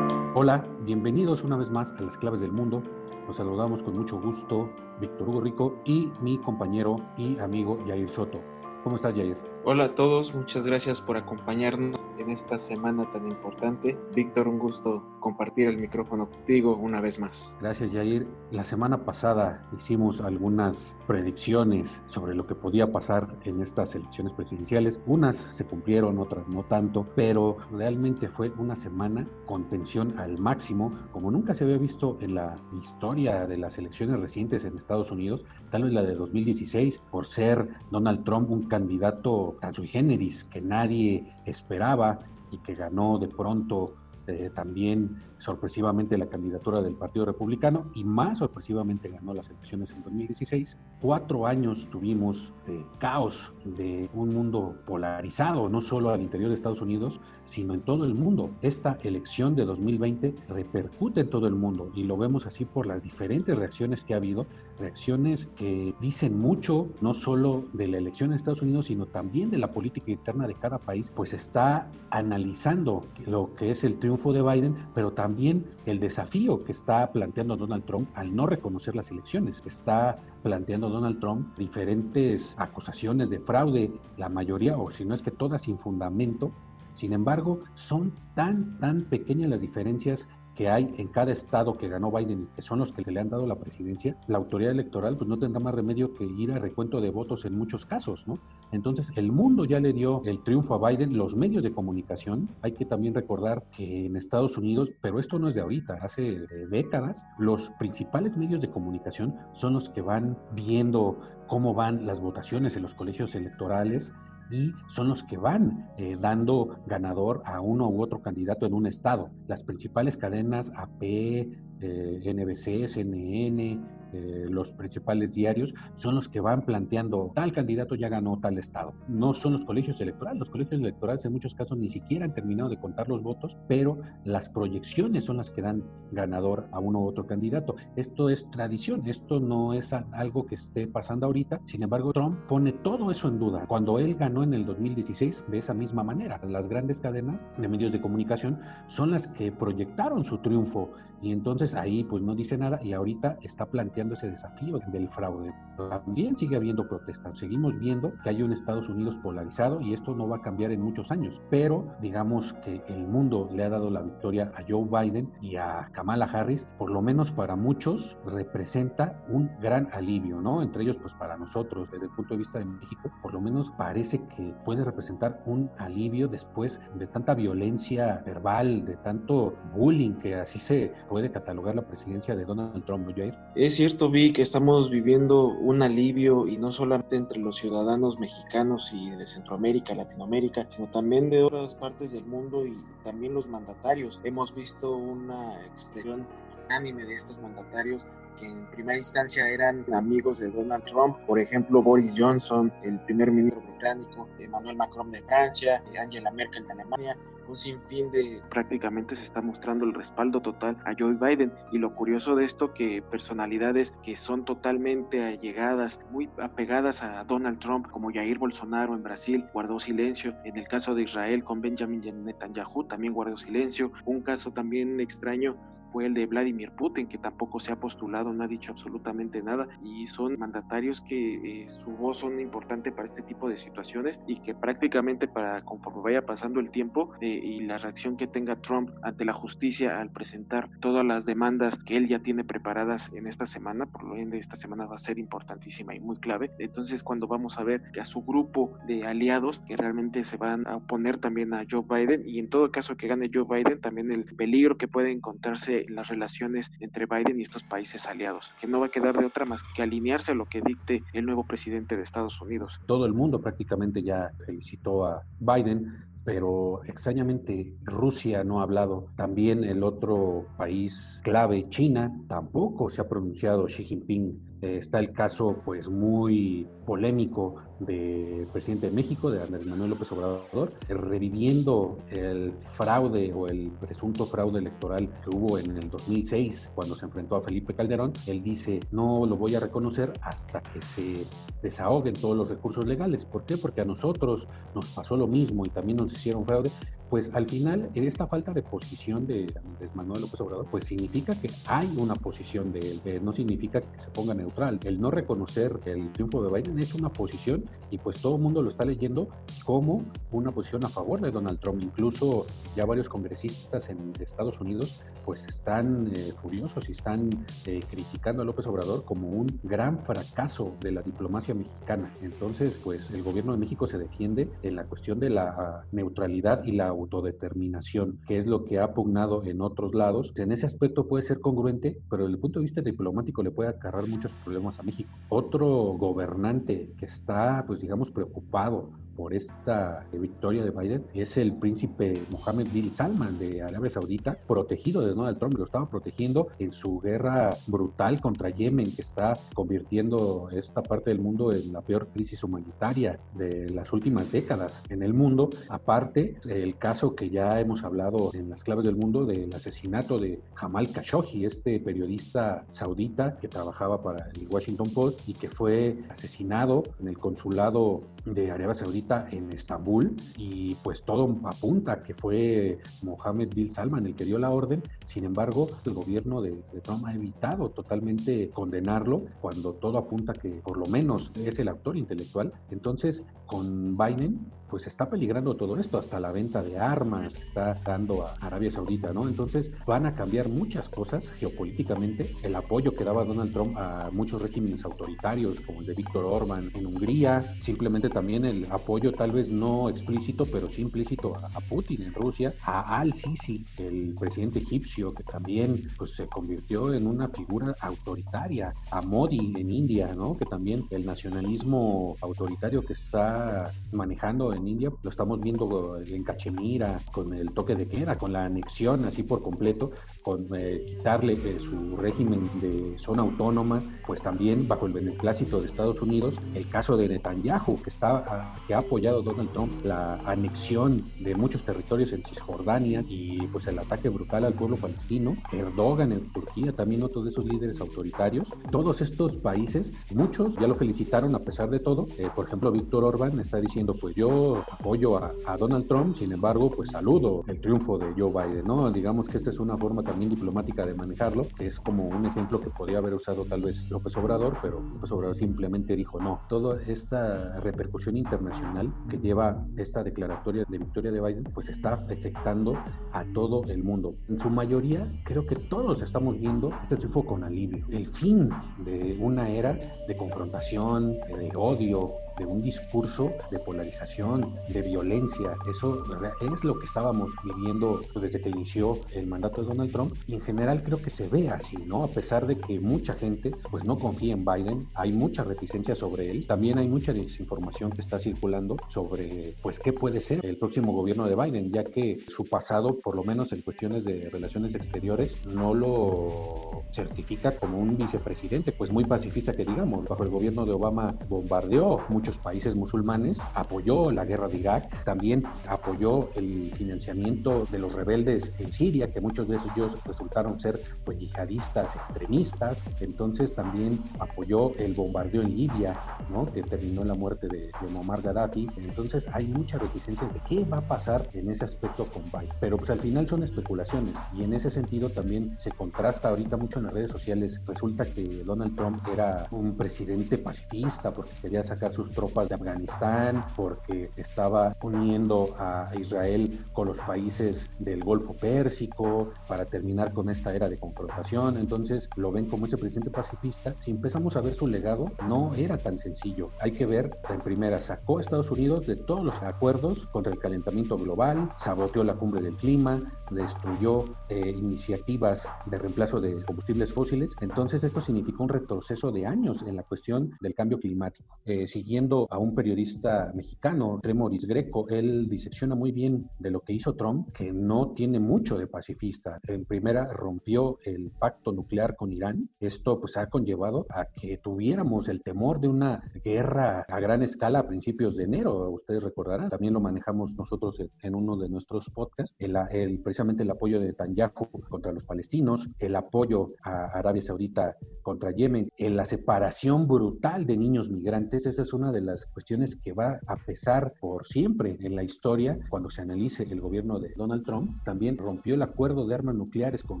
Hola, 0.36 0.64
bienvenidos 0.84 1.42
una 1.42 1.56
vez 1.56 1.72
más 1.72 1.90
a 1.90 2.02
Las 2.02 2.16
claves 2.16 2.38
del 2.38 2.52
mundo. 2.52 2.80
Los 3.26 3.38
saludamos 3.38 3.82
con 3.82 3.96
mucho 3.96 4.20
gusto 4.20 4.70
Víctor 5.00 5.28
Hugo 5.28 5.40
Rico 5.40 5.74
y 5.84 6.12
mi 6.20 6.38
compañero 6.38 6.94
y 7.16 7.40
amigo 7.40 7.80
Jair 7.84 8.08
Soto. 8.08 8.40
¿Cómo 8.84 8.94
estás, 8.94 9.12
Jair? 9.12 9.51
Hola 9.64 9.84
a 9.84 9.94
todos, 9.94 10.34
muchas 10.34 10.66
gracias 10.66 11.00
por 11.00 11.16
acompañarnos 11.16 12.00
en 12.18 12.30
esta 12.30 12.58
semana 12.58 13.08
tan 13.12 13.30
importante. 13.30 13.96
Víctor, 14.12 14.48
un 14.48 14.58
gusto 14.58 15.04
compartir 15.20 15.68
el 15.68 15.78
micrófono 15.78 16.28
contigo 16.28 16.76
una 16.76 17.00
vez 17.00 17.20
más. 17.20 17.54
Gracias, 17.60 17.92
Jair. 17.92 18.26
La 18.50 18.64
semana 18.64 19.04
pasada 19.04 19.64
hicimos 19.78 20.20
algunas 20.20 20.96
predicciones 21.06 22.02
sobre 22.06 22.34
lo 22.34 22.44
que 22.44 22.56
podía 22.56 22.90
pasar 22.90 23.38
en 23.44 23.62
estas 23.62 23.94
elecciones 23.94 24.32
presidenciales. 24.32 24.98
Unas 25.06 25.36
se 25.36 25.64
cumplieron, 25.64 26.18
otras 26.18 26.48
no 26.48 26.64
tanto, 26.64 27.06
pero 27.14 27.58
realmente 27.70 28.26
fue 28.26 28.50
una 28.58 28.74
semana 28.74 29.28
con 29.46 29.68
tensión 29.68 30.18
al 30.18 30.38
máximo, 30.38 30.92
como 31.12 31.30
nunca 31.30 31.54
se 31.54 31.62
había 31.62 31.78
visto 31.78 32.18
en 32.20 32.34
la 32.34 32.56
historia 32.76 33.46
de 33.46 33.58
las 33.58 33.78
elecciones 33.78 34.18
recientes 34.18 34.64
en 34.64 34.76
Estados 34.76 35.12
Unidos, 35.12 35.44
tal 35.70 35.84
vez 35.84 35.92
la 35.92 36.02
de 36.02 36.16
2016, 36.16 37.00
por 37.12 37.26
ser 37.26 37.68
Donald 37.92 38.24
Trump 38.24 38.50
un 38.50 38.66
candidato 38.66 39.51
tan 39.60 39.72
sui 39.72 39.88
generis 39.88 40.44
que 40.44 40.60
nadie 40.60 41.34
esperaba 41.46 42.20
y 42.50 42.58
que 42.58 42.74
ganó 42.74 43.18
de 43.18 43.28
pronto 43.28 44.01
eh, 44.26 44.50
también 44.54 45.16
sorpresivamente 45.38 46.16
la 46.16 46.28
candidatura 46.28 46.80
del 46.80 46.94
Partido 46.94 47.24
Republicano 47.24 47.90
y 47.94 48.04
más 48.04 48.38
sorpresivamente 48.38 49.08
ganó 49.08 49.34
las 49.34 49.50
elecciones 49.50 49.90
en 49.90 50.02
2016. 50.02 50.78
Cuatro 51.00 51.46
años 51.46 51.88
tuvimos 51.90 52.54
de 52.64 52.86
caos, 53.00 53.52
de 53.64 54.08
un 54.14 54.32
mundo 54.32 54.76
polarizado, 54.86 55.68
no 55.68 55.80
solo 55.80 56.10
al 56.10 56.22
interior 56.22 56.48
de 56.48 56.54
Estados 56.54 56.80
Unidos, 56.80 57.20
sino 57.44 57.74
en 57.74 57.80
todo 57.80 58.04
el 58.04 58.14
mundo. 58.14 58.50
Esta 58.62 58.98
elección 59.02 59.56
de 59.56 59.64
2020 59.64 60.34
repercute 60.48 61.22
en 61.22 61.30
todo 61.30 61.48
el 61.48 61.54
mundo 61.54 61.90
y 61.94 62.04
lo 62.04 62.16
vemos 62.16 62.46
así 62.46 62.64
por 62.64 62.86
las 62.86 63.02
diferentes 63.02 63.58
reacciones 63.58 64.04
que 64.04 64.14
ha 64.14 64.18
habido, 64.18 64.46
reacciones 64.78 65.46
que 65.56 65.92
dicen 66.00 66.38
mucho, 66.38 66.88
no 67.00 67.14
solo 67.14 67.64
de 67.72 67.88
la 67.88 67.98
elección 67.98 68.30
en 68.30 68.36
Estados 68.36 68.62
Unidos, 68.62 68.86
sino 68.86 69.06
también 69.06 69.50
de 69.50 69.58
la 69.58 69.72
política 69.72 70.12
interna 70.12 70.46
de 70.46 70.54
cada 70.54 70.78
país, 70.78 71.12
pues 71.14 71.32
está 71.32 71.90
analizando 72.10 73.04
lo 73.26 73.54
que 73.54 73.72
es 73.72 73.82
el 73.82 73.98
triunfo 73.98 74.21
de 74.30 74.42
Biden, 74.42 74.76
pero 74.94 75.12
también 75.12 75.66
el 75.86 75.98
desafío 75.98 76.62
que 76.62 76.70
está 76.70 77.10
planteando 77.10 77.56
Donald 77.56 77.84
Trump 77.84 78.08
al 78.14 78.36
no 78.36 78.46
reconocer 78.46 78.94
las 78.94 79.10
elecciones. 79.10 79.62
Está 79.66 80.20
planteando 80.42 80.90
Donald 80.90 81.18
Trump 81.18 81.56
diferentes 81.56 82.54
acusaciones 82.58 83.30
de 83.30 83.40
fraude, 83.40 83.90
la 84.18 84.28
mayoría, 84.28 84.76
o 84.76 84.90
si 84.90 85.04
no 85.04 85.14
es 85.14 85.22
que 85.22 85.30
todas 85.32 85.62
sin 85.62 85.78
fundamento. 85.78 86.52
Sin 86.94 87.14
embargo, 87.14 87.60
son 87.74 88.12
tan, 88.34 88.76
tan 88.76 89.04
pequeñas 89.04 89.48
las 89.48 89.62
diferencias 89.62 90.28
que 90.62 90.70
hay 90.70 90.94
en 90.96 91.08
cada 91.08 91.32
estado 91.32 91.76
que 91.76 91.88
ganó 91.88 92.12
Biden 92.12 92.44
y 92.44 92.54
que 92.54 92.62
son 92.62 92.78
los 92.78 92.92
que 92.92 93.02
le 93.02 93.18
han 93.18 93.28
dado 93.28 93.48
la 93.48 93.56
presidencia, 93.56 94.16
la 94.28 94.38
autoridad 94.38 94.70
electoral 94.70 95.16
pues 95.16 95.28
no 95.28 95.36
tendrá 95.36 95.58
más 95.58 95.74
remedio 95.74 96.14
que 96.14 96.22
ir 96.24 96.52
a 96.52 96.60
recuento 96.60 97.00
de 97.00 97.10
votos 97.10 97.44
en 97.44 97.58
muchos 97.58 97.84
casos, 97.84 98.28
¿no? 98.28 98.38
Entonces 98.70 99.10
el 99.16 99.32
mundo 99.32 99.64
ya 99.64 99.80
le 99.80 99.92
dio 99.92 100.22
el 100.24 100.40
triunfo 100.44 100.76
a 100.76 100.88
Biden, 100.88 101.18
los 101.18 101.34
medios 101.34 101.64
de 101.64 101.72
comunicación, 101.72 102.48
hay 102.62 102.74
que 102.74 102.84
también 102.84 103.12
recordar 103.12 103.64
que 103.76 104.06
en 104.06 104.14
Estados 104.14 104.56
Unidos, 104.56 104.92
pero 105.00 105.18
esto 105.18 105.40
no 105.40 105.48
es 105.48 105.56
de 105.56 105.62
ahorita, 105.62 105.94
hace 106.00 106.34
eh, 106.34 106.46
décadas, 106.70 107.24
los 107.40 107.72
principales 107.80 108.36
medios 108.36 108.60
de 108.60 108.70
comunicación 108.70 109.34
son 109.54 109.72
los 109.72 109.88
que 109.88 110.00
van 110.00 110.38
viendo 110.54 111.18
cómo 111.48 111.74
van 111.74 112.06
las 112.06 112.20
votaciones 112.20 112.76
en 112.76 112.82
los 112.82 112.94
colegios 112.94 113.34
electorales 113.34 114.12
y 114.52 114.74
son 114.88 115.08
los 115.08 115.24
que 115.24 115.38
van 115.38 115.88
eh, 115.96 116.16
dando 116.20 116.76
ganador 116.86 117.42
a 117.46 117.60
uno 117.60 117.88
u 117.88 118.02
otro 118.02 118.20
candidato 118.20 118.66
en 118.66 118.74
un 118.74 118.86
estado. 118.86 119.30
Las 119.48 119.64
principales 119.64 120.18
cadenas 120.18 120.70
AP, 120.76 121.02
eh, 121.02 122.20
NBC, 122.22 122.86
CNN, 122.86 123.80
eh, 124.12 124.46
los 124.48 124.72
principales 124.72 125.32
diarios 125.32 125.74
son 125.94 126.14
los 126.14 126.28
que 126.28 126.40
van 126.40 126.62
planteando 126.62 127.32
tal 127.34 127.52
candidato 127.52 127.94
ya 127.94 128.08
ganó 128.08 128.38
tal 128.38 128.58
estado. 128.58 128.94
No 129.08 129.34
son 129.34 129.52
los 129.52 129.64
colegios 129.64 130.00
electorales. 130.00 130.40
Los 130.40 130.50
colegios 130.50 130.80
electorales 130.80 131.24
en 131.24 131.32
muchos 131.32 131.54
casos 131.54 131.78
ni 131.78 131.88
siquiera 131.88 132.24
han 132.24 132.34
terminado 132.34 132.68
de 132.68 132.78
contar 132.78 133.08
los 133.08 133.22
votos, 133.22 133.56
pero 133.68 133.98
las 134.24 134.48
proyecciones 134.48 135.24
son 135.24 135.38
las 135.38 135.50
que 135.50 135.62
dan 135.62 135.84
ganador 136.10 136.64
a 136.72 136.78
uno 136.78 137.00
u 137.00 137.06
otro 137.06 137.26
candidato. 137.26 137.76
Esto 137.96 138.28
es 138.28 138.50
tradición, 138.50 139.02
esto 139.06 139.40
no 139.40 139.74
es 139.74 139.92
algo 139.92 140.46
que 140.46 140.56
esté 140.56 140.86
pasando 140.86 141.26
ahorita. 141.26 141.60
Sin 141.64 141.82
embargo, 141.82 142.12
Trump 142.12 142.38
pone 142.48 142.72
todo 142.72 143.10
eso 143.10 143.28
en 143.28 143.38
duda. 143.38 143.66
Cuando 143.66 143.98
él 143.98 144.14
ganó 144.14 144.42
en 144.42 144.54
el 144.54 144.66
2016 144.66 145.44
de 145.48 145.58
esa 145.58 145.74
misma 145.74 146.04
manera, 146.04 146.40
las 146.46 146.68
grandes 146.68 147.00
cadenas 147.00 147.46
de 147.56 147.68
medios 147.68 147.92
de 147.92 148.00
comunicación 148.00 148.60
son 148.86 149.10
las 149.10 149.28
que 149.28 149.52
proyectaron 149.52 150.24
su 150.24 150.38
triunfo 150.38 150.90
y 151.22 151.30
entonces 151.30 151.74
ahí 151.74 152.02
pues 152.02 152.20
no 152.20 152.34
dice 152.34 152.58
nada 152.58 152.80
y 152.82 152.92
ahorita 152.92 153.38
está 153.42 153.66
planteando 153.66 154.01
ese 154.10 154.30
desafío 154.30 154.78
del 154.88 155.08
fraude. 155.08 155.54
También 155.76 156.36
sigue 156.36 156.56
habiendo 156.56 156.88
protestas. 156.88 157.38
Seguimos 157.38 157.78
viendo 157.78 158.12
que 158.22 158.30
hay 158.30 158.42
un 158.42 158.52
Estados 158.52 158.88
Unidos 158.88 159.18
polarizado 159.22 159.80
y 159.80 159.94
esto 159.94 160.14
no 160.14 160.28
va 160.28 160.38
a 160.38 160.42
cambiar 160.42 160.72
en 160.72 160.80
muchos 160.80 161.10
años. 161.10 161.42
Pero 161.50 161.94
digamos 162.00 162.54
que 162.54 162.82
el 162.88 163.06
mundo 163.06 163.48
le 163.52 163.64
ha 163.64 163.68
dado 163.68 163.90
la 163.90 164.02
victoria 164.02 164.50
a 164.54 164.62
Joe 164.68 164.84
Biden 164.84 165.32
y 165.40 165.56
a 165.56 165.88
Kamala 165.92 166.26
Harris, 166.26 166.66
por 166.78 166.90
lo 166.90 167.02
menos 167.02 167.30
para 167.30 167.56
muchos 167.56 168.16
representa 168.26 169.22
un 169.28 169.50
gran 169.60 169.88
alivio, 169.92 170.40
¿no? 170.40 170.62
Entre 170.62 170.82
ellos 170.82 170.98
pues 170.98 171.14
para 171.14 171.36
nosotros 171.36 171.90
desde 171.90 172.06
el 172.06 172.10
punto 172.10 172.34
de 172.34 172.38
vista 172.38 172.58
de 172.58 172.64
México, 172.64 173.10
por 173.22 173.32
lo 173.32 173.40
menos 173.40 173.70
parece 173.72 174.26
que 174.36 174.54
puede 174.64 174.84
representar 174.84 175.42
un 175.46 175.70
alivio 175.78 176.28
después 176.28 176.80
de 176.94 177.06
tanta 177.06 177.34
violencia 177.34 178.22
verbal, 178.24 178.84
de 178.84 178.96
tanto 178.96 179.54
bullying 179.74 180.14
que 180.14 180.34
así 180.36 180.58
se 180.58 180.92
puede 181.08 181.30
catalogar 181.30 181.74
la 181.74 181.86
presidencia 181.86 182.36
de 182.36 182.44
Donald 182.44 182.84
Trump, 182.84 183.08
Jair? 183.16 183.36
Es 183.54 183.76
cierto 183.76 183.91
cierto, 183.92 184.10
vi 184.10 184.32
que 184.32 184.40
estamos 184.40 184.88
viviendo 184.88 185.48
un 185.48 185.82
alivio 185.82 186.48
y 186.48 186.56
no 186.56 186.72
solamente 186.72 187.14
entre 187.16 187.38
los 187.38 187.56
ciudadanos 187.56 188.18
mexicanos 188.18 188.90
y 188.94 189.10
de 189.10 189.26
Centroamérica, 189.26 189.94
Latinoamérica, 189.94 190.66
sino 190.70 190.90
también 190.90 191.28
de 191.28 191.42
otras 191.42 191.74
partes 191.74 192.12
del 192.12 192.24
mundo 192.24 192.64
y 192.66 192.74
también 193.04 193.34
los 193.34 193.48
mandatarios. 193.48 194.18
Hemos 194.24 194.54
visto 194.54 194.96
una 194.96 195.62
expresión 195.66 196.26
unánime 196.72 197.04
de 197.04 197.14
estos 197.14 197.38
mandatarios 197.38 198.06
que 198.38 198.46
en 198.46 198.64
primera 198.70 198.96
instancia 198.96 199.46
eran 199.46 199.84
amigos 199.92 200.38
de 200.38 200.50
Donald 200.50 200.84
Trump, 200.84 201.18
por 201.26 201.38
ejemplo 201.38 201.82
Boris 201.82 202.14
Johnson, 202.16 202.72
el 202.82 202.98
primer 203.00 203.30
ministro 203.30 203.60
británico, 203.60 204.26
Emmanuel 204.38 204.76
Macron 204.76 205.10
de 205.10 205.20
Francia, 205.22 205.82
Angela 206.00 206.30
Merkel 206.30 206.66
de 206.66 206.72
Alemania, 206.72 207.16
un 207.46 207.56
sinfín 207.58 208.10
de 208.10 208.40
prácticamente 208.48 209.14
se 209.16 209.24
está 209.24 209.42
mostrando 209.42 209.84
el 209.84 209.92
respaldo 209.92 210.40
total 210.40 210.78
a 210.86 210.94
Joe 210.98 211.12
Biden. 211.12 211.52
Y 211.72 211.78
lo 211.78 211.94
curioso 211.94 212.36
de 212.36 212.46
esto 212.46 212.72
que 212.72 213.02
personalidades 213.02 213.92
que 214.02 214.16
son 214.16 214.46
totalmente 214.46 215.22
allegadas, 215.22 216.00
muy 216.10 216.30
apegadas 216.40 217.02
a 217.02 217.22
Donald 217.24 217.58
Trump 217.58 217.90
como 217.90 218.10
Jair 218.10 218.38
Bolsonaro 218.38 218.94
en 218.94 219.02
Brasil 219.02 219.44
guardó 219.52 219.78
silencio, 219.78 220.34
en 220.44 220.56
el 220.56 220.66
caso 220.68 220.94
de 220.94 221.02
Israel 221.02 221.44
con 221.44 221.60
Benjamin 221.60 222.24
Netanyahu 222.24 222.84
también 222.84 223.12
guardó 223.12 223.36
silencio, 223.36 223.92
un 224.06 224.22
caso 224.22 224.52
también 224.52 225.00
extraño 225.00 225.56
fue 225.92 226.06
el 226.06 226.14
de 226.14 226.26
Vladimir 226.26 226.72
Putin, 226.72 227.06
que 227.06 227.18
tampoco 227.18 227.60
se 227.60 227.72
ha 227.72 227.80
postulado, 227.80 228.32
no 228.32 228.42
ha 228.42 228.48
dicho 228.48 228.72
absolutamente 228.72 229.42
nada, 229.42 229.68
y 229.84 230.06
son 230.06 230.38
mandatarios 230.38 231.00
que 231.00 231.62
eh, 231.62 231.68
su 231.68 231.90
voz 231.90 232.18
son 232.18 232.40
importante 232.40 232.92
para 232.92 233.08
este 233.08 233.22
tipo 233.22 233.48
de 233.48 233.56
situaciones 233.56 234.18
y 234.26 234.36
que 234.36 234.54
prácticamente 234.54 235.28
para 235.28 235.64
conforme 235.64 236.02
vaya 236.02 236.24
pasando 236.24 236.60
el 236.60 236.70
tiempo 236.70 237.12
eh, 237.20 237.28
y 237.28 237.60
la 237.60 237.78
reacción 237.78 238.16
que 238.16 238.26
tenga 238.26 238.56
Trump 238.56 238.90
ante 239.02 239.24
la 239.24 239.32
justicia 239.32 240.00
al 240.00 240.10
presentar 240.10 240.70
todas 240.80 241.04
las 241.04 241.26
demandas 241.26 241.78
que 241.78 241.96
él 241.96 242.08
ya 242.08 242.20
tiene 242.20 242.44
preparadas 242.44 243.12
en 243.12 243.26
esta 243.26 243.46
semana, 243.46 243.86
por 243.86 244.04
lo 244.04 244.16
ende 244.16 244.38
esta 244.38 244.56
semana 244.56 244.86
va 244.86 244.94
a 244.94 244.98
ser 244.98 245.18
importantísima 245.18 245.94
y 245.94 246.00
muy 246.00 246.16
clave, 246.16 246.50
entonces 246.58 247.02
cuando 247.02 247.26
vamos 247.26 247.58
a 247.58 247.64
ver 247.64 247.82
que 247.92 248.00
a 248.00 248.04
su 248.04 248.22
grupo 248.22 248.78
de 248.86 249.04
aliados 249.04 249.60
que 249.66 249.76
realmente 249.76 250.24
se 250.24 250.36
van 250.36 250.66
a 250.66 250.76
oponer 250.76 251.18
también 251.18 251.52
a 251.54 251.64
Joe 251.70 251.84
Biden 251.88 252.22
y 252.26 252.38
en 252.38 252.48
todo 252.48 252.70
caso 252.70 252.96
que 252.96 253.08
gane 253.08 253.30
Joe 253.32 253.44
Biden, 253.48 253.80
también 253.80 254.10
el 254.10 254.24
peligro 254.24 254.76
que 254.76 254.88
puede 254.88 255.10
encontrarse 255.10 255.81
las 255.88 256.08
relaciones 256.08 256.70
entre 256.80 257.06
Biden 257.06 257.40
y 257.40 257.42
estos 257.42 257.64
países 257.64 258.06
aliados, 258.06 258.52
que 258.60 258.66
no 258.66 258.80
va 258.80 258.86
a 258.86 258.90
quedar 258.90 259.16
de 259.18 259.24
otra 259.24 259.44
más 259.44 259.62
que 259.74 259.82
alinearse 259.82 260.32
a 260.32 260.34
lo 260.34 260.46
que 260.46 260.60
dicte 260.60 261.02
el 261.12 261.26
nuevo 261.26 261.44
presidente 261.44 261.96
de 261.96 262.02
Estados 262.02 262.40
Unidos. 262.40 262.80
Todo 262.86 263.06
el 263.06 263.12
mundo 263.12 263.40
prácticamente 263.40 264.02
ya 264.02 264.30
felicitó 264.46 265.04
a 265.06 265.22
Biden, 265.40 266.04
pero 266.24 266.84
extrañamente 266.84 267.74
Rusia 267.82 268.44
no 268.44 268.60
ha 268.60 268.62
hablado. 268.62 269.08
También 269.16 269.64
el 269.64 269.82
otro 269.82 270.46
país 270.56 271.20
clave, 271.24 271.68
China, 271.68 272.12
tampoco 272.28 272.90
se 272.90 273.00
ha 273.00 273.08
pronunciado 273.08 273.66
Xi 273.66 273.84
Jinping 273.84 274.51
eh, 274.62 274.76
está 274.76 275.00
el 275.00 275.12
caso 275.12 275.60
pues 275.64 275.88
muy 275.88 276.68
polémico 276.86 277.56
del 277.80 278.46
presidente 278.52 278.88
de 278.88 278.92
México, 278.92 279.28
de 279.28 279.42
Andrés 279.42 279.66
Manuel 279.66 279.90
López 279.90 280.12
Obrador, 280.12 280.72
reviviendo 280.88 281.98
el 282.10 282.52
fraude 282.76 283.32
o 283.34 283.48
el 283.48 283.72
presunto 283.72 284.24
fraude 284.24 284.60
electoral 284.60 285.08
que 285.22 285.36
hubo 285.36 285.58
en 285.58 285.76
el 285.76 285.90
2006 285.90 286.70
cuando 286.76 286.94
se 286.94 287.06
enfrentó 287.06 287.34
a 287.34 287.42
Felipe 287.42 287.74
Calderón. 287.74 288.12
Él 288.28 288.40
dice, 288.42 288.78
no 288.92 289.26
lo 289.26 289.36
voy 289.36 289.56
a 289.56 289.60
reconocer 289.60 290.12
hasta 290.22 290.62
que 290.62 290.80
se 290.80 291.26
desahoguen 291.60 292.14
todos 292.14 292.36
los 292.36 292.48
recursos 292.48 292.86
legales. 292.86 293.24
¿Por 293.24 293.44
qué? 293.44 293.56
Porque 293.56 293.80
a 293.80 293.84
nosotros 293.84 294.46
nos 294.76 294.90
pasó 294.90 295.16
lo 295.16 295.26
mismo 295.26 295.66
y 295.66 295.70
también 295.70 295.96
nos 295.96 296.12
hicieron 296.12 296.46
fraude 296.46 296.70
pues 297.12 297.30
al 297.34 297.46
final 297.46 297.90
en 297.94 298.04
esta 298.04 298.26
falta 298.26 298.54
de 298.54 298.62
posición 298.62 299.26
de 299.26 299.46
Manuel 299.92 300.22
López 300.22 300.40
Obrador, 300.40 300.66
pues 300.70 300.86
significa 300.86 301.34
que 301.34 301.50
hay 301.66 301.92
una 301.98 302.14
posición 302.14 302.72
de 302.72 302.98
él, 303.04 303.22
no 303.22 303.34
significa 303.34 303.82
que 303.82 304.00
se 304.00 304.08
ponga 304.08 304.32
neutral. 304.32 304.80
El 304.82 304.98
no 304.98 305.10
reconocer 305.10 305.78
el 305.84 306.10
triunfo 306.12 306.42
de 306.42 306.50
Biden 306.50 306.78
es 306.78 306.94
una 306.94 307.12
posición 307.12 307.66
y 307.90 307.98
pues 307.98 308.16
todo 308.16 308.36
el 308.36 308.40
mundo 308.40 308.62
lo 308.62 308.70
está 308.70 308.86
leyendo 308.86 309.28
como 309.62 310.06
una 310.30 310.52
posición 310.52 310.86
a 310.86 310.88
favor 310.88 311.20
de 311.20 311.30
Donald 311.30 311.60
Trump. 311.60 311.82
Incluso 311.82 312.46
ya 312.74 312.86
varios 312.86 313.10
congresistas 313.10 313.90
en 313.90 314.14
Estados 314.18 314.58
Unidos 314.58 315.02
pues 315.26 315.44
están 315.44 316.10
eh, 316.16 316.32
furiosos 316.40 316.88
y 316.88 316.92
están 316.92 317.28
eh, 317.66 317.80
criticando 317.90 318.40
a 318.40 318.46
López 318.46 318.66
Obrador 318.68 319.04
como 319.04 319.28
un 319.28 319.60
gran 319.62 319.98
fracaso 319.98 320.76
de 320.80 320.92
la 320.92 321.02
diplomacia 321.02 321.52
mexicana. 321.52 322.10
Entonces 322.22 322.80
pues 322.82 323.10
el 323.10 323.22
gobierno 323.22 323.52
de 323.52 323.58
México 323.58 323.86
se 323.86 323.98
defiende 323.98 324.48
en 324.62 324.76
la 324.76 324.84
cuestión 324.84 325.20
de 325.20 325.28
la 325.28 325.84
neutralidad 325.92 326.64
y 326.64 326.72
la 326.72 327.01
autodeterminación, 327.02 328.18
que 328.26 328.38
es 328.38 328.46
lo 328.46 328.64
que 328.64 328.78
ha 328.80 328.94
pugnado 328.94 329.42
en 329.44 329.60
otros 329.60 329.94
lados. 329.94 330.32
En 330.36 330.52
ese 330.52 330.66
aspecto 330.66 331.06
puede 331.08 331.22
ser 331.22 331.40
congruente, 331.40 331.98
pero 332.10 332.24
desde 332.24 332.34
el 332.34 332.40
punto 332.40 332.58
de 332.58 332.64
vista 332.64 332.80
diplomático 332.80 333.42
le 333.42 333.50
puede 333.50 333.70
acarrar 333.70 334.06
muchos 334.08 334.32
problemas 334.44 334.78
a 334.78 334.82
México. 334.82 335.10
Otro 335.28 335.68
gobernante 335.98 336.90
que 336.98 337.06
está, 337.06 337.64
pues 337.66 337.80
digamos, 337.80 338.10
preocupado 338.10 338.90
por 339.16 339.34
esta 339.34 340.06
victoria 340.12 340.64
de 340.64 340.70
Biden 340.70 341.06
es 341.14 341.36
el 341.36 341.54
príncipe 341.54 342.22
Mohammed 342.30 342.68
bin 342.72 342.90
Salman 342.90 343.38
de 343.38 343.62
Arabia 343.62 343.90
Saudita, 343.90 344.38
protegido 344.46 345.02
de 345.02 345.14
Donald 345.14 345.38
Trump, 345.38 345.58
lo 345.58 345.64
estaba 345.64 345.88
protegiendo 345.88 346.48
en 346.58 346.72
su 346.72 347.00
guerra 347.00 347.56
brutal 347.66 348.20
contra 348.20 348.50
Yemen, 348.50 348.94
que 348.94 349.02
está 349.02 349.38
convirtiendo 349.54 350.48
esta 350.50 350.82
parte 350.82 351.10
del 351.10 351.20
mundo 351.20 351.52
en 351.52 351.72
la 351.72 351.80
peor 351.80 352.08
crisis 352.08 352.42
humanitaria 352.42 353.18
de 353.34 353.68
las 353.70 353.92
últimas 353.92 354.30
décadas 354.30 354.82
en 354.88 355.02
el 355.02 355.14
mundo. 355.14 355.50
Aparte, 355.68 356.36
el 356.48 356.76
caso 356.76 357.14
que 357.14 357.30
ya 357.30 357.60
hemos 357.60 357.84
hablado 357.84 358.30
en 358.34 358.50
las 358.50 358.64
claves 358.64 358.84
del 358.84 358.96
mundo 358.96 359.24
del 359.24 359.54
asesinato 359.54 360.18
de 360.18 360.40
Jamal 360.54 360.90
Khashoggi, 360.92 361.44
este 361.44 361.80
periodista 361.80 362.66
saudita 362.70 363.36
que 363.36 363.48
trabajaba 363.48 364.02
para 364.02 364.30
el 364.34 364.48
Washington 364.50 364.90
Post 364.92 365.28
y 365.28 365.34
que 365.34 365.48
fue 365.48 365.98
asesinado 366.08 366.82
en 367.00 367.08
el 367.08 367.18
consulado 367.18 368.02
de 368.24 368.50
Arabia 368.50 368.74
Saudita 368.74 369.26
en 369.30 369.52
Estambul 369.52 370.14
y 370.36 370.74
pues 370.76 371.02
todo 371.02 371.38
apunta 371.44 372.02
que 372.02 372.14
fue 372.14 372.78
Mohammed 373.02 373.52
bin 373.54 373.70
Salman 373.70 374.06
el 374.06 374.14
que 374.14 374.24
dio 374.24 374.38
la 374.38 374.50
orden. 374.50 374.82
Sin 375.06 375.24
embargo, 375.24 375.68
el 375.84 375.92
gobierno 375.92 376.40
de, 376.40 376.62
de, 376.72 376.80
Trump 376.80 377.04
ha 377.06 377.14
evitado 377.14 377.70
totalmente 377.70 378.50
condenarlo 378.50 379.24
cuando 379.40 379.72
todo 379.74 379.98
apunta 379.98 380.32
que 380.32 380.50
por 380.50 380.76
lo 380.76 380.86
menos 380.86 381.32
es 381.44 381.58
el 381.58 381.68
autor 381.68 381.96
intelectual. 381.96 382.52
Entonces, 382.70 383.24
con 383.46 383.96
Biden 383.96 384.46
pues 384.72 384.86
está 384.86 385.10
peligrando 385.10 385.54
todo 385.54 385.76
esto, 385.78 385.98
hasta 385.98 386.18
la 386.18 386.32
venta 386.32 386.62
de 386.62 386.78
armas 386.78 387.36
está 387.36 387.74
dando 387.84 388.26
a 388.26 388.32
Arabia 388.40 388.70
Saudita, 388.70 389.12
¿no? 389.12 389.28
Entonces 389.28 389.70
van 389.86 390.06
a 390.06 390.14
cambiar 390.14 390.48
muchas 390.48 390.88
cosas 390.88 391.30
geopolíticamente, 391.32 392.34
el 392.42 392.56
apoyo 392.56 392.96
que 392.96 393.04
daba 393.04 393.22
Donald 393.22 393.52
Trump 393.52 393.76
a 393.76 394.08
muchos 394.10 394.40
regímenes 394.40 394.82
autoritarios, 394.86 395.60
como 395.60 395.80
el 395.80 395.86
de 395.88 395.92
Víctor 395.92 396.24
Orban 396.24 396.70
en 396.72 396.86
Hungría, 396.86 397.54
simplemente 397.60 398.08
también 398.08 398.46
el 398.46 398.66
apoyo 398.70 399.12
tal 399.12 399.32
vez 399.32 399.50
no 399.50 399.90
explícito, 399.90 400.46
pero 400.46 400.70
sí 400.70 400.80
implícito 400.80 401.36
a, 401.36 401.60
Putin 401.68 402.04
en 402.04 402.14
Rusia, 402.14 402.54
a 402.62 402.98
Al-Sisi, 402.98 403.66
el 403.76 404.14
presidente 404.18 404.60
egipcio, 404.60 405.12
que 405.12 405.22
también 405.22 405.82
pues, 405.98 406.14
se 406.14 406.26
convirtió 406.28 406.94
en 406.94 407.06
una 407.06 407.28
figura 407.28 407.76
autoritaria, 407.78 408.72
a 408.90 409.02
Modi 409.02 409.52
en 409.54 409.70
India, 409.70 410.14
¿no? 410.16 410.34
Que 410.34 410.46
también 410.46 410.86
el 410.88 411.04
nacionalismo 411.04 412.16
autoritario 412.22 412.82
que 412.82 412.94
está 412.94 413.70
manejando 413.92 414.54
en 414.54 414.61
India, 414.68 414.90
lo 415.02 415.10
estamos 415.10 415.40
viendo 415.40 415.98
en 415.98 416.24
Cachemira, 416.24 417.00
con 417.12 417.34
el 417.34 417.52
toque 417.52 417.74
de 417.74 417.88
queda, 417.88 418.18
con 418.18 418.32
la 418.32 418.44
anexión 418.44 419.04
así 419.04 419.22
por 419.22 419.42
completo, 419.42 419.92
con 420.22 420.48
eh, 420.54 420.84
quitarle 420.86 421.34
eh, 421.34 421.58
su 421.58 421.96
régimen 421.96 422.48
de 422.60 422.98
zona 422.98 423.22
autónoma, 423.22 423.82
pues 424.06 424.22
también 424.22 424.68
bajo 424.68 424.86
el 424.86 424.92
beneplácito 424.92 425.60
de 425.60 425.66
Estados 425.66 426.00
Unidos, 426.02 426.38
el 426.54 426.68
caso 426.68 426.96
de 426.96 427.08
Netanyahu, 427.08 427.80
que, 427.82 427.90
está, 427.90 428.24
ah, 428.28 428.56
que 428.66 428.74
ha 428.74 428.78
apoyado 428.78 429.22
Donald 429.22 429.52
Trump 429.52 429.72
la 429.84 430.14
anexión 430.24 431.10
de 431.20 431.34
muchos 431.34 431.64
territorios 431.64 432.12
en 432.12 432.24
Cisjordania 432.24 433.04
y 433.08 433.46
pues 433.48 433.66
el 433.66 433.78
ataque 433.78 434.08
brutal 434.08 434.44
al 434.44 434.54
pueblo 434.54 434.76
palestino, 434.76 435.36
Erdogan 435.52 436.12
en 436.12 436.32
Turquía, 436.32 436.72
también 436.72 437.02
otro 437.02 437.22
de 437.22 437.30
esos 437.30 437.44
líderes 437.44 437.80
autoritarios, 437.80 438.48
todos 438.70 439.00
estos 439.00 439.36
países, 439.36 439.92
muchos 440.14 440.56
ya 440.56 440.66
lo 440.66 440.74
felicitaron 440.74 441.34
a 441.34 441.40
pesar 441.40 441.70
de 441.70 441.80
todo, 441.80 442.08
eh, 442.18 442.28
por 442.34 442.46
ejemplo 442.46 442.70
Víctor 442.70 443.04
Orban 443.04 443.38
está 443.40 443.58
diciendo 443.58 443.94
pues 443.94 444.14
yo 444.14 444.64
apoyo 444.70 445.16
a, 445.16 445.32
Donald 445.58 445.86
Trump, 445.86 446.16
sin 446.16 446.32
embargo, 446.32 446.70
pues 446.70 446.90
saludo 446.90 447.44
el 447.46 447.60
triunfo 447.60 447.98
de 447.98 448.12
Joe 448.16 448.30
Biden, 448.30 448.64
¿no? 448.64 448.90
Digamos 448.90 449.28
que 449.28 449.38
esta 449.38 449.50
es 449.50 449.60
una 449.60 449.76
forma 449.76 450.02
también 450.12 450.28
diplomática 450.28 450.84
de 450.84 450.92
manejarlo, 450.92 451.46
es 451.58 451.80
como 451.80 452.06
un 452.06 452.26
ejemplo 452.26 452.60
que 452.60 452.68
podría 452.68 452.98
haber 452.98 453.14
usado 453.14 453.46
tal 453.46 453.62
vez 453.62 453.90
López 453.90 454.14
Obrador, 454.18 454.58
pero 454.60 454.78
López 454.78 455.10
Obrador 455.10 455.34
simplemente 455.34 455.96
dijo 455.96 456.20
no. 456.20 456.42
Toda 456.50 456.82
esta 456.82 457.58
repercusión 457.60 458.18
internacional 458.18 458.92
que 459.08 459.16
lleva 459.16 459.66
esta 459.78 460.04
declaratoria 460.04 460.66
de 460.68 460.76
victoria 460.76 461.10
de 461.10 461.18
Biden, 461.22 461.44
pues 461.44 461.70
está 461.70 461.94
afectando 461.94 462.74
a 463.12 463.24
todo 463.32 463.64
el 463.64 463.82
mundo. 463.82 464.14
En 464.28 464.38
su 464.38 464.50
mayoría, 464.50 465.10
creo 465.24 465.46
que 465.46 465.56
todos 465.56 466.02
estamos 466.02 466.38
viendo 466.38 466.70
este 466.82 466.96
triunfo 466.96 467.24
con 467.24 467.42
alivio. 467.42 467.86
El 467.88 468.06
fin 468.06 468.50
de 468.84 469.16
una 469.18 469.48
era 469.48 469.72
de 470.06 470.14
confrontación, 470.14 471.12
de 471.14 471.50
odio, 471.56 472.12
de 472.38 472.46
un 472.46 472.62
discurso 472.62 473.32
de 473.50 473.58
polarización, 473.58 474.54
de 474.68 474.82
violencia. 474.82 475.54
Eso 475.68 476.04
es 476.40 476.64
lo 476.64 476.78
que 476.78 476.86
estábamos 476.86 477.30
viviendo 477.44 478.02
desde 478.20 478.40
que 478.40 478.48
inició 478.48 478.98
el 479.12 479.26
mandato 479.26 479.62
de 479.62 479.68
Donald 479.68 479.92
Trump 479.92 480.14
y 480.26 480.34
en 480.34 480.40
general 480.40 480.82
creo 480.82 481.00
que 481.00 481.10
se 481.10 481.28
ve 481.28 481.48
así, 481.50 481.76
¿no? 481.86 482.04
A 482.04 482.08
pesar 482.08 482.46
de 482.46 482.58
que 482.58 482.80
mucha 482.80 483.14
gente 483.14 483.52
pues 483.70 483.84
no 483.84 483.98
confía 483.98 484.34
en 484.34 484.44
Biden, 484.44 484.88
hay 484.94 485.12
mucha 485.12 485.44
reticencia 485.44 485.94
sobre 485.94 486.30
él, 486.30 486.46
también 486.46 486.78
hay 486.78 486.88
mucha 486.88 487.12
desinformación 487.12 487.90
que 487.90 488.00
está 488.00 488.18
circulando 488.18 488.76
sobre 488.88 489.56
pues 489.62 489.78
qué 489.78 489.92
puede 489.92 490.20
ser 490.20 490.44
el 490.44 490.56
próximo 490.56 490.92
gobierno 490.92 491.28
de 491.28 491.36
Biden, 491.36 491.72
ya 491.72 491.84
que 491.84 492.18
su 492.28 492.44
pasado, 492.44 493.00
por 493.00 493.16
lo 493.16 493.24
menos 493.24 493.52
en 493.52 493.62
cuestiones 493.62 494.04
de 494.04 494.28
relaciones 494.30 494.74
exteriores, 494.74 495.36
no 495.46 495.74
lo 495.74 496.84
certifica 496.92 497.52
como 497.52 497.78
un 497.78 497.96
vicepresidente, 497.96 498.72
pues 498.72 498.90
muy 498.90 499.04
pacifista 499.04 499.52
que 499.52 499.64
digamos. 499.64 500.04
Bajo 500.04 500.22
el 500.24 500.30
gobierno 500.30 500.64
de 500.64 500.72
Obama 500.72 501.14
bombardeó 501.28 502.00
muchos 502.22 502.38
países 502.38 502.76
musulmanes, 502.76 503.42
apoyó 503.52 504.12
la 504.12 504.24
guerra 504.24 504.46
de 504.46 504.58
Irak, 504.58 505.02
también 505.02 505.42
apoyó 505.66 506.28
el 506.36 506.70
financiamiento 506.76 507.66
de 507.68 507.80
los 507.80 507.92
rebeldes 507.92 508.54
en 508.60 508.72
Siria, 508.72 509.10
que 509.10 509.20
muchos 509.20 509.48
de 509.48 509.56
ellos 509.74 509.98
resultaron 510.04 510.60
ser 510.60 510.80
pues 511.04 511.18
yihadistas 511.18 511.96
extremistas, 511.96 512.88
entonces 513.00 513.56
también 513.56 513.98
apoyó 514.20 514.72
el 514.76 514.94
bombardeo 514.94 515.42
en 515.42 515.56
Libia, 515.56 515.98
¿no? 516.30 516.46
que 516.52 516.62
terminó 516.62 517.02
en 517.02 517.08
la 517.08 517.14
muerte 517.14 517.48
de, 517.48 517.72
de 517.80 517.88
Muammar 517.90 518.22
Gaddafi, 518.22 518.68
entonces 518.76 519.26
hay 519.32 519.48
muchas 519.48 519.82
reticencias 519.82 520.32
de 520.32 520.40
qué 520.48 520.64
va 520.64 520.76
a 520.76 520.82
pasar 520.82 521.28
en 521.32 521.50
ese 521.50 521.64
aspecto 521.64 522.06
con 522.06 522.22
Biden, 522.26 522.54
pero 522.60 522.76
pues 522.76 522.90
al 522.90 523.00
final 523.00 523.28
son 523.28 523.42
especulaciones 523.42 524.14
y 524.32 524.44
en 524.44 524.52
ese 524.52 524.70
sentido 524.70 525.08
también 525.08 525.56
se 525.58 525.72
contrasta 525.72 526.28
ahorita 526.28 526.56
mucho 526.56 526.78
en 526.78 526.84
las 526.84 526.94
redes 526.94 527.10
sociales, 527.10 527.60
resulta 527.66 528.04
que 528.04 528.44
Donald 528.44 528.76
Trump 528.76 529.00
era 529.12 529.48
un 529.50 529.76
presidente 529.76 530.38
pacifista 530.38 531.12
porque 531.12 531.32
quería 531.42 531.64
sacar 531.64 531.92
sus 531.92 532.11
tropas 532.12 532.48
de 532.48 532.54
Afganistán, 532.54 533.44
porque 533.56 534.10
estaba 534.16 534.76
uniendo 534.82 535.54
a 535.58 535.90
Israel 535.98 536.66
con 536.72 536.88
los 536.88 536.98
países 537.00 537.70
del 537.78 538.04
Golfo 538.04 538.34
Pérsico 538.34 539.32
para 539.48 539.64
terminar 539.64 540.12
con 540.12 540.28
esta 540.28 540.54
era 540.54 540.68
de 540.68 540.78
confrontación. 540.78 541.56
Entonces 541.56 542.08
lo 542.16 542.32
ven 542.32 542.46
como 542.46 542.66
ese 542.66 542.78
presidente 542.78 543.10
pacifista. 543.10 543.74
Si 543.80 543.90
empezamos 543.90 544.36
a 544.36 544.40
ver 544.40 544.54
su 544.54 544.66
legado, 544.66 545.12
no 545.26 545.54
era 545.54 545.78
tan 545.78 545.98
sencillo. 545.98 546.50
Hay 546.60 546.72
que 546.72 546.86
ver, 546.86 547.18
en 547.28 547.40
primera, 547.40 547.80
sacó 547.80 548.18
a 548.18 548.20
Estados 548.20 548.50
Unidos 548.50 548.86
de 548.86 548.96
todos 548.96 549.24
los 549.24 549.42
acuerdos 549.42 550.06
contra 550.06 550.32
el 550.32 550.38
calentamiento 550.38 550.96
global, 550.98 551.52
saboteó 551.56 552.04
la 552.04 552.14
cumbre 552.14 552.40
del 552.42 552.56
clima, 552.56 553.00
destruyó 553.30 554.04
eh, 554.28 554.50
iniciativas 554.50 555.48
de 555.66 555.78
reemplazo 555.78 556.20
de 556.20 556.44
combustibles 556.44 556.92
fósiles. 556.92 557.34
Entonces 557.40 557.84
esto 557.84 558.00
significó 558.00 558.42
un 558.44 558.48
retroceso 558.48 559.10
de 559.10 559.26
años 559.26 559.62
en 559.62 559.76
la 559.76 559.82
cuestión 559.82 560.32
del 560.40 560.54
cambio 560.54 560.78
climático. 560.78 561.38
Eh, 561.44 561.66
siguiendo 561.66 562.01
a 562.30 562.38
un 562.38 562.52
periodista 562.52 563.32
mexicano, 563.34 564.00
Tremoris 564.02 564.46
Greco, 564.46 564.88
él 564.88 565.28
disecciona 565.28 565.74
muy 565.74 565.92
bien 565.92 566.20
de 566.40 566.50
lo 566.50 566.60
que 566.60 566.72
hizo 566.72 566.94
Trump, 566.94 567.28
que 567.32 567.52
no 567.52 567.92
tiene 567.92 568.18
mucho 568.18 568.58
de 568.58 568.66
pacifista. 568.66 569.38
En 569.46 569.64
primera, 569.64 570.08
rompió 570.12 570.78
el 570.84 571.12
pacto 571.18 571.52
nuclear 571.52 571.94
con 571.94 572.10
Irán. 572.10 572.42
Esto 572.60 572.98
pues 572.98 573.16
ha 573.16 573.26
conllevado 573.26 573.86
a 573.90 574.04
que 574.04 574.38
tuviéramos 574.38 575.08
el 575.08 575.22
temor 575.22 575.60
de 575.60 575.68
una 575.68 576.02
guerra 576.24 576.84
a 576.88 577.00
gran 577.00 577.22
escala 577.22 577.60
a 577.60 577.66
principios 577.66 578.16
de 578.16 578.24
enero. 578.24 578.70
Ustedes 578.70 579.02
recordarán, 579.02 579.48
también 579.48 579.74
lo 579.74 579.80
manejamos 579.80 580.34
nosotros 580.34 580.78
en 581.02 581.14
uno 581.14 581.36
de 581.36 581.48
nuestros 581.48 581.88
podcasts, 581.90 582.34
el, 582.38 582.56
el, 582.72 583.00
precisamente 583.00 583.44
el 583.44 583.50
apoyo 583.50 583.78
de 583.78 583.86
Netanyahu 583.86 584.48
contra 584.68 584.92
los 584.92 585.04
palestinos, 585.04 585.68
el 585.78 585.94
apoyo 585.94 586.48
a 586.64 586.86
Arabia 586.98 587.22
Saudita 587.22 587.76
contra 588.02 588.32
Yemen, 588.32 588.68
en 588.76 588.96
la 588.96 589.06
separación 589.06 589.86
brutal 589.86 590.46
de 590.46 590.56
niños 590.56 590.90
migrantes. 590.90 591.46
Esa 591.46 591.62
es 591.62 591.72
una 591.72 591.91
de 591.92 592.00
las 592.00 592.26
cuestiones 592.26 592.76
que 592.76 592.92
va 592.92 593.20
a 593.26 593.36
pesar 593.36 593.92
por 594.00 594.26
siempre 594.26 594.76
en 594.80 594.96
la 594.96 595.02
historia 595.02 595.58
cuando 595.68 595.90
se 595.90 596.02
analice 596.02 596.44
el 596.44 596.60
gobierno 596.60 596.98
de 596.98 597.12
Donald 597.16 597.44
Trump. 597.44 597.70
También 597.84 598.18
rompió 598.18 598.54
el 598.54 598.62
acuerdo 598.62 599.06
de 599.06 599.14
armas 599.14 599.34
nucleares 599.34 599.82
con 599.82 600.00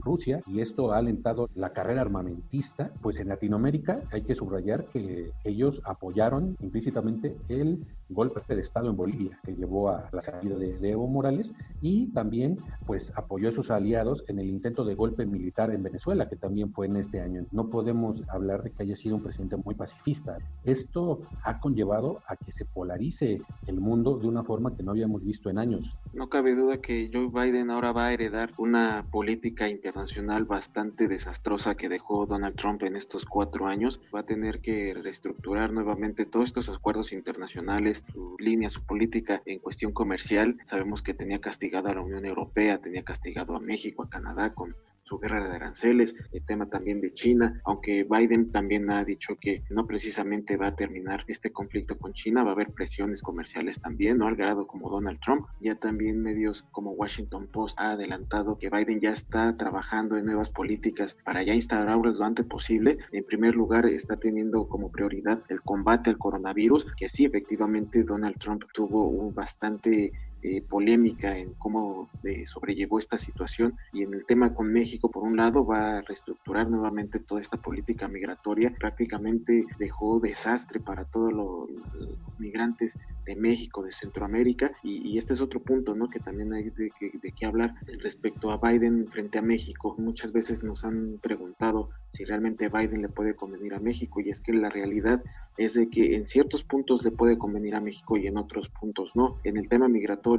Rusia 0.00 0.40
y 0.46 0.60
esto 0.60 0.92
ha 0.92 0.98
alentado 0.98 1.46
la 1.54 1.72
carrera 1.72 2.00
armamentista. 2.00 2.90
Pues 3.02 3.20
en 3.20 3.28
Latinoamérica 3.28 4.00
hay 4.10 4.22
que 4.22 4.34
subrayar 4.34 4.84
que 4.86 5.30
ellos 5.44 5.82
apoyaron 5.84 6.56
implícitamente 6.60 7.36
el 7.48 7.86
golpe 8.08 8.40
de 8.54 8.60
Estado 8.60 8.90
en 8.90 8.96
Bolivia 8.96 9.38
que 9.44 9.54
llevó 9.54 9.90
a 9.90 10.08
la 10.12 10.22
salida 10.22 10.56
de, 10.56 10.78
de 10.78 10.90
Evo 10.90 11.06
Morales 11.06 11.52
y 11.80 12.06
también 12.12 12.58
pues 12.86 13.12
apoyó 13.16 13.50
a 13.50 13.52
sus 13.52 13.70
aliados 13.70 14.24
en 14.28 14.38
el 14.38 14.48
intento 14.48 14.84
de 14.84 14.94
golpe 14.94 15.26
militar 15.26 15.70
en 15.70 15.82
Venezuela 15.82 16.28
que 16.28 16.36
también 16.36 16.72
fue 16.72 16.86
en 16.86 16.96
este 16.96 17.20
año. 17.20 17.42
No 17.50 17.68
podemos 17.68 18.22
hablar 18.28 18.62
de 18.62 18.70
que 18.70 18.82
haya 18.82 18.96
sido 18.96 19.16
un 19.16 19.22
presidente 19.22 19.56
muy 19.56 19.74
pacifista. 19.74 20.36
Esto 20.64 21.20
ha 21.44 21.58
conllevado 21.58 21.81
a 21.90 22.36
que 22.36 22.52
se 22.52 22.64
polarice 22.64 23.42
el 23.66 23.80
mundo 23.80 24.16
de 24.16 24.28
una 24.28 24.42
forma 24.42 24.74
que 24.74 24.82
no 24.82 24.92
habíamos 24.92 25.24
visto 25.24 25.50
en 25.50 25.58
años. 25.58 26.00
No 26.14 26.28
cabe 26.28 26.54
duda 26.54 26.80
que 26.80 27.10
Joe 27.12 27.26
Biden 27.26 27.70
ahora 27.70 27.92
va 27.92 28.06
a 28.06 28.12
heredar 28.12 28.50
una 28.56 29.02
política 29.10 29.68
internacional 29.68 30.44
bastante 30.44 31.08
desastrosa 31.08 31.74
que 31.74 31.88
dejó 31.88 32.26
Donald 32.26 32.56
Trump 32.56 32.82
en 32.84 32.96
estos 32.96 33.24
cuatro 33.24 33.66
años. 33.66 34.00
Va 34.14 34.20
a 34.20 34.26
tener 34.26 34.58
que 34.58 34.94
reestructurar 34.94 35.72
nuevamente 35.72 36.24
todos 36.24 36.46
estos 36.46 36.68
acuerdos 36.68 37.12
internacionales, 37.12 38.02
su 38.12 38.36
línea, 38.38 38.70
su 38.70 38.84
política 38.84 39.42
en 39.44 39.58
cuestión 39.58 39.92
comercial. 39.92 40.54
Sabemos 40.64 41.02
que 41.02 41.14
tenía 41.14 41.40
castigado 41.40 41.88
a 41.88 41.94
la 41.94 42.02
Unión 42.02 42.24
Europea, 42.24 42.78
tenía 42.78 43.02
castigado 43.02 43.56
a 43.56 43.60
México, 43.60 44.04
a 44.04 44.08
Canadá 44.08 44.54
con 44.54 44.72
su 45.12 45.18
guerra 45.18 45.46
de 45.46 45.56
aranceles, 45.56 46.14
el 46.32 46.42
tema 46.46 46.70
también 46.70 47.00
de 47.02 47.12
China, 47.12 47.60
aunque 47.64 48.04
Biden 48.04 48.50
también 48.50 48.90
ha 48.90 49.04
dicho 49.04 49.36
que 49.38 49.62
no 49.68 49.84
precisamente 49.84 50.56
va 50.56 50.68
a 50.68 50.76
terminar 50.76 51.24
este 51.28 51.50
conflicto 51.50 51.71
con 51.98 52.12
China, 52.12 52.42
va 52.42 52.50
a 52.50 52.52
haber 52.52 52.68
presiones 52.68 53.22
comerciales 53.22 53.80
también, 53.80 54.18
no 54.18 54.26
al 54.26 54.36
grado 54.36 54.66
como 54.66 54.90
Donald 54.90 55.18
Trump, 55.20 55.42
ya 55.60 55.74
también 55.74 56.20
medios 56.20 56.62
como 56.70 56.92
Washington 56.92 57.48
Post 57.48 57.78
ha 57.78 57.92
adelantado 57.92 58.58
que 58.58 58.68
Biden 58.68 59.00
ya 59.00 59.10
está 59.10 59.54
trabajando 59.54 60.16
en 60.16 60.26
nuevas 60.26 60.50
políticas 60.50 61.16
para 61.24 61.42
ya 61.42 61.54
instaurar 61.54 61.92
lo 61.96 62.24
antes 62.24 62.46
posible. 62.46 62.96
En 63.12 63.24
primer 63.24 63.54
lugar, 63.54 63.86
está 63.86 64.16
teniendo 64.16 64.68
como 64.68 64.90
prioridad 64.90 65.40
el 65.48 65.62
combate 65.62 66.10
al 66.10 66.18
coronavirus, 66.18 66.86
que 66.96 67.08
sí, 67.08 67.24
efectivamente 67.24 68.02
Donald 68.04 68.36
Trump 68.38 68.64
tuvo 68.72 69.08
un 69.08 69.34
bastante 69.34 70.10
eh, 70.42 70.62
polémica 70.68 71.38
en 71.38 71.54
cómo 71.54 72.10
eh, 72.24 72.44
sobrellevó 72.46 72.98
esta 72.98 73.16
situación 73.18 73.76
y 73.92 74.02
en 74.02 74.12
el 74.12 74.24
tema 74.24 74.54
con 74.54 74.66
México, 74.66 75.10
por 75.10 75.22
un 75.22 75.36
lado, 75.36 75.64
va 75.64 75.98
a 75.98 76.02
reestructurar 76.02 76.68
nuevamente 76.68 77.20
toda 77.20 77.40
esta 77.40 77.56
política 77.56 78.08
migratoria, 78.08 78.72
prácticamente 78.78 79.64
dejó 79.78 80.18
desastre 80.20 80.80
para 80.80 81.04
todos 81.04 81.32
los, 81.32 81.70
los 81.94 82.40
migrantes 82.40 82.98
de 83.24 83.36
México, 83.36 83.84
de 83.84 83.92
Centroamérica 83.92 84.70
y, 84.82 85.12
y, 85.12 85.18
este 85.18 85.34
es 85.34 85.40
otro 85.40 85.60
punto, 85.62 85.94
¿no? 85.94 86.08
Que 86.08 86.18
también 86.18 86.52
hay 86.52 86.70
de, 86.70 86.90
de, 87.00 87.12
de 87.22 87.32
qué 87.38 87.46
hablar 87.46 87.74
respecto 88.02 88.50
a 88.50 88.58
Biden 88.58 89.06
frente 89.12 89.38
a 89.38 89.42
México. 89.42 89.94
Muchas 89.98 90.32
veces 90.32 90.64
nos 90.64 90.84
han 90.84 91.18
preguntado 91.22 91.88
si 92.10 92.24
realmente 92.24 92.68
Biden 92.68 93.02
le 93.02 93.08
puede 93.08 93.34
convenir 93.34 93.74
a 93.74 93.78
México 93.78 94.20
y 94.20 94.30
es 94.30 94.40
que 94.40 94.52
la 94.52 94.70
realidad 94.70 95.22
es 95.56 95.74
de 95.74 95.88
que 95.88 96.16
en 96.16 96.26
ciertos 96.26 96.64
puntos 96.64 97.04
le 97.04 97.10
puede 97.10 97.38
convenir 97.38 97.74
a 97.74 97.80
México 97.80 98.16
y 98.16 98.26
en 98.26 98.38
otros 98.38 98.68
puntos 98.70 99.12
no. 99.14 99.38
En 99.44 99.56
el 99.56 99.68
tema 99.68 99.88
migratorio, 99.88 100.31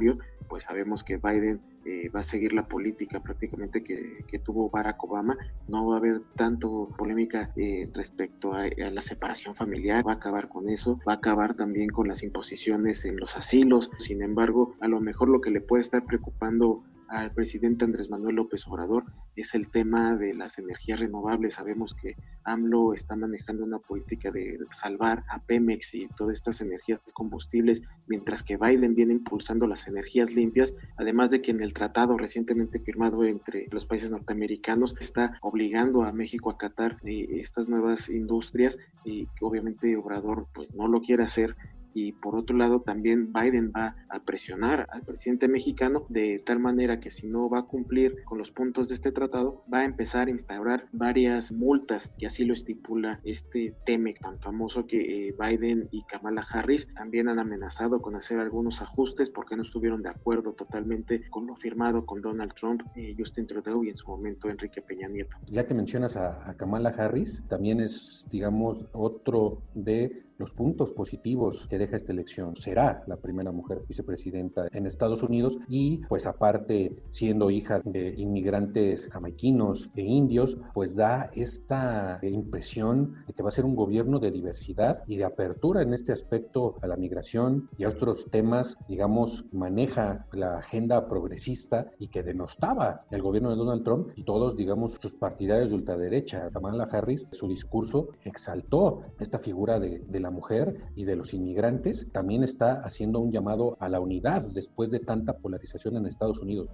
pues 0.48 0.64
sabemos 0.64 1.02
que 1.02 1.16
Biden 1.16 1.60
eh, 1.84 2.08
va 2.10 2.20
a 2.20 2.22
seguir 2.22 2.52
la 2.52 2.66
política 2.66 3.20
prácticamente 3.20 3.82
que, 3.82 4.38
tuvo 4.38 4.68
Barack 4.68 5.02
Obama. 5.04 5.36
No 5.68 5.88
va 5.88 5.94
a 5.94 5.98
haber 5.98 6.20
tanto 6.36 6.88
polémica 6.96 7.48
eh, 7.56 7.88
respecto 7.94 8.52
a, 8.52 8.68
la 8.68 9.02
separación 9.02 9.54
familiar, 9.54 10.06
va 10.06 10.12
a 10.12 10.16
acabar 10.16 10.48
con 10.48 10.68
eso, 10.68 10.98
va 11.08 11.14
a 11.14 11.16
acabar 11.16 11.54
también 11.54 11.88
con 11.88 12.08
las 12.08 12.22
imposiciones 12.22 13.04
en 13.04 13.16
los 13.16 13.36
asilos. 13.36 13.90
Sin 14.00 14.22
embargo, 14.22 14.74
a 14.80 14.88
lo 14.88 15.00
mejor 15.00 15.28
lo 15.28 15.40
que 15.40 15.50
le 15.50 15.60
puede 15.60 15.82
estar 15.82 16.04
preocupando 16.04 16.84
al 17.08 17.30
presidente 17.30 17.84
Andrés 17.84 18.10
Manuel 18.10 18.36
López 18.36 18.66
Obrador 18.66 19.04
es 19.36 19.54
el 19.54 19.70
tema 19.70 20.16
de 20.16 20.34
las 20.34 20.58
energías 20.58 21.00
renovables. 21.00 21.54
Sabemos 21.54 21.94
que 21.94 22.14
AMLO 22.44 22.94
está 22.94 23.16
manejando 23.16 23.64
una 23.64 23.78
política 23.78 24.30
de 24.30 24.58
salvar 24.70 25.24
a 25.28 25.38
Pemex 25.38 25.94
y 25.94 26.08
todas 26.16 26.34
estas 26.34 26.60
energías 26.60 27.00
combustibles, 27.12 27.82
mientras 28.06 28.42
que 28.42 28.56
Biden 28.56 28.94
viene 28.94 29.14
impulsando 29.14 29.66
las 29.66 29.86
energías 29.88 30.32
limpias, 30.34 30.72
además 30.96 31.30
de 31.30 31.42
que 31.42 31.50
en 31.50 31.60
el 31.62 31.72
tratado 31.72 32.16
recientemente 32.16 32.78
firmado 32.78 33.24
entre 33.24 33.66
los 33.70 33.86
países 33.86 34.10
norteamericanos 34.10 34.94
está 35.00 35.38
obligando 35.42 36.04
a 36.04 36.12
México 36.12 36.50
a 36.50 36.54
acatar 36.54 36.96
eh, 37.04 37.26
estas 37.40 37.68
nuevas 37.68 38.08
industrias 38.08 38.78
y 39.04 39.28
obviamente 39.40 39.96
Obrador 39.96 40.46
pues 40.54 40.74
no 40.74 40.88
lo 40.88 41.00
quiere 41.00 41.24
hacer 41.24 41.54
y 41.94 42.12
por 42.12 42.36
otro 42.36 42.56
lado 42.56 42.80
también 42.80 43.32
Biden 43.32 43.70
va 43.74 43.94
a 44.08 44.20
presionar 44.20 44.86
al 44.90 45.02
presidente 45.02 45.48
mexicano 45.48 46.06
de 46.08 46.42
tal 46.44 46.58
manera 46.58 47.00
que 47.00 47.10
si 47.10 47.26
no 47.26 47.48
va 47.48 47.60
a 47.60 47.66
cumplir 47.66 48.24
con 48.24 48.38
los 48.38 48.50
puntos 48.50 48.88
de 48.88 48.96
este 48.96 49.12
tratado 49.12 49.62
va 49.72 49.80
a 49.80 49.84
empezar 49.84 50.28
a 50.28 50.30
instaurar 50.30 50.84
varias 50.92 51.52
multas 51.52 52.14
que 52.18 52.26
así 52.26 52.44
lo 52.44 52.54
estipula 52.54 53.20
este 53.24 53.74
TEMEC 53.86 54.20
tan 54.20 54.38
famoso 54.40 54.86
que 54.86 55.28
eh, 55.28 55.34
Biden 55.38 55.88
y 55.90 56.02
Kamala 56.04 56.46
Harris 56.50 56.88
también 56.94 57.28
han 57.28 57.38
amenazado 57.38 58.00
con 58.00 58.16
hacer 58.16 58.40
algunos 58.40 58.82
ajustes 58.82 59.30
porque 59.30 59.56
no 59.56 59.62
estuvieron 59.62 60.02
de 60.02 60.08
acuerdo 60.08 60.52
totalmente 60.52 61.28
con 61.30 61.46
lo 61.46 61.54
firmado 61.56 62.04
con 62.04 62.20
Donald 62.20 62.52
Trump, 62.54 62.82
eh, 62.96 63.14
Justin 63.16 63.46
Trudeau 63.46 63.84
y 63.84 63.90
en 63.90 63.96
su 63.96 64.06
momento 64.06 64.48
Enrique 64.48 64.82
Peña 64.82 65.08
Nieto. 65.08 65.36
Ya 65.48 65.66
que 65.66 65.74
mencionas 65.74 66.16
a, 66.16 66.48
a 66.48 66.54
Kamala 66.54 66.90
Harris, 66.90 67.42
también 67.48 67.80
es 67.80 68.26
digamos 68.30 68.88
otro 68.92 69.62
de 69.74 70.24
los 70.38 70.52
puntos 70.52 70.92
positivos 70.92 71.66
que 71.68 71.78
deja 71.84 71.96
esta 71.96 72.12
elección. 72.12 72.56
Será 72.56 73.02
la 73.06 73.16
primera 73.16 73.52
mujer 73.52 73.80
vicepresidenta 73.86 74.68
en 74.72 74.86
Estados 74.86 75.22
Unidos 75.22 75.56
y 75.68 76.02
pues 76.08 76.26
aparte 76.26 77.02
siendo 77.10 77.50
hija 77.50 77.80
de 77.84 78.14
inmigrantes 78.16 79.08
jamaiquinos 79.08 79.90
e 79.94 80.02
indios, 80.02 80.56
pues 80.72 80.94
da 80.96 81.30
esta 81.34 82.18
impresión 82.22 83.12
de 83.26 83.32
que 83.32 83.42
va 83.42 83.50
a 83.50 83.52
ser 83.52 83.64
un 83.64 83.74
gobierno 83.74 84.18
de 84.18 84.30
diversidad 84.30 85.02
y 85.06 85.16
de 85.16 85.24
apertura 85.24 85.82
en 85.82 85.92
este 85.92 86.12
aspecto 86.12 86.76
a 86.82 86.86
la 86.86 86.96
migración 86.96 87.68
y 87.78 87.84
a 87.84 87.88
otros 87.88 88.26
temas, 88.30 88.76
digamos, 88.88 89.44
maneja 89.52 90.24
la 90.32 90.58
agenda 90.58 91.08
progresista 91.08 91.86
y 91.98 92.08
que 92.08 92.22
denostaba 92.22 93.00
el 93.10 93.22
gobierno 93.22 93.50
de 93.50 93.56
Donald 93.56 93.84
Trump 93.84 94.08
y 94.16 94.24
todos, 94.24 94.56
digamos, 94.56 94.92
sus 94.94 95.14
partidarios 95.14 95.68
de 95.68 95.76
ultraderecha. 95.76 96.48
Kamala 96.52 96.84
Harris, 96.84 97.26
su 97.32 97.48
discurso 97.48 98.08
exaltó 98.24 99.02
esta 99.18 99.38
figura 99.38 99.78
de, 99.78 99.98
de 99.98 100.20
la 100.20 100.30
mujer 100.30 100.76
y 100.94 101.04
de 101.04 101.16
los 101.16 101.34
inmigrantes. 101.34 101.73
También 102.12 102.44
está 102.44 102.80
haciendo 102.84 103.20
un 103.20 103.32
llamado 103.32 103.76
a 103.80 103.88
la 103.88 104.00
unidad 104.00 104.42
después 104.52 104.90
de 104.90 105.00
tanta 105.00 105.32
polarización 105.34 105.96
en 105.96 106.06
Estados 106.06 106.38
Unidos. 106.38 106.70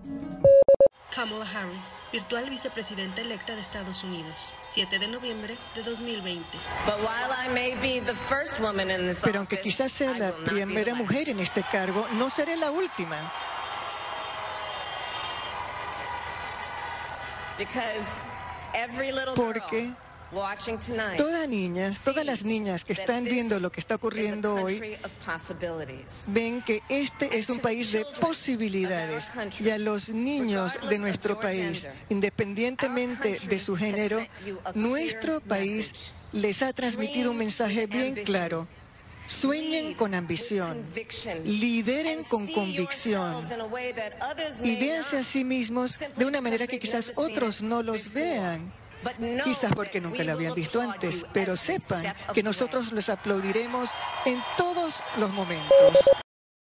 Kamala 1.14 1.44
Harris, 1.44 1.88
virtual 2.12 2.48
vicepresidenta 2.48 3.20
electa 3.20 3.54
de 3.56 3.60
Estados 3.60 4.04
Unidos, 4.04 4.54
7 4.68 4.98
de 4.98 5.08
noviembre 5.08 5.58
de 5.74 5.82
2020. 5.82 6.46
Pero 9.24 9.38
aunque 9.38 9.60
quizás 9.60 9.90
sea 9.90 10.16
la 10.16 10.34
primera 10.36 10.94
mujer 10.94 11.28
en 11.28 11.40
este 11.40 11.64
cargo, 11.64 12.06
no 12.14 12.30
seré 12.30 12.56
la 12.56 12.70
última. 12.70 13.32
Porque 19.34 19.92
Todas 21.16 21.48
niñas, 21.48 21.98
todas 22.04 22.24
las 22.24 22.44
niñas 22.44 22.84
que 22.84 22.92
están 22.92 23.24
viendo 23.24 23.58
lo 23.58 23.72
que 23.72 23.80
está 23.80 23.96
ocurriendo 23.96 24.54
hoy, 24.54 24.96
ven 26.28 26.62
que 26.62 26.82
este 26.88 27.38
es 27.38 27.50
un 27.50 27.58
país 27.58 27.90
de 27.90 28.04
posibilidades 28.20 29.30
y 29.58 29.70
a 29.70 29.78
los 29.78 30.10
niños 30.10 30.78
de 30.88 30.98
nuestro 30.98 31.40
país, 31.40 31.86
independientemente 32.08 33.40
de 33.40 33.58
su 33.58 33.76
género, 33.76 34.24
nuestro 34.74 35.40
país 35.40 36.12
les 36.32 36.62
ha 36.62 36.72
transmitido 36.72 37.32
un 37.32 37.38
mensaje 37.38 37.86
bien 37.86 38.14
claro. 38.24 38.68
Sueñen 39.26 39.94
con 39.94 40.14
ambición, 40.14 40.84
lideren 41.44 42.24
con 42.24 42.48
convicción. 42.48 43.44
y 44.64 44.76
véanse 44.76 45.18
a 45.18 45.24
sí 45.24 45.44
mismos 45.44 45.98
de 46.16 46.24
una 46.24 46.40
manera 46.40 46.66
que 46.66 46.80
quizás 46.80 47.12
otros 47.14 47.62
no 47.62 47.82
los 47.82 48.12
vean. 48.12 48.72
Quizás 49.44 49.72
porque 49.74 50.00
nunca 50.00 50.24
lo 50.24 50.32
habían 50.32 50.54
visto 50.54 50.80
antes, 50.80 51.26
pero 51.32 51.56
sepan 51.56 52.14
que 52.34 52.42
nosotros 52.42 52.92
los 52.92 53.08
aplaudiremos 53.08 53.90
en 54.24 54.42
todos 54.56 55.02
los 55.18 55.30
momentos. 55.32 55.94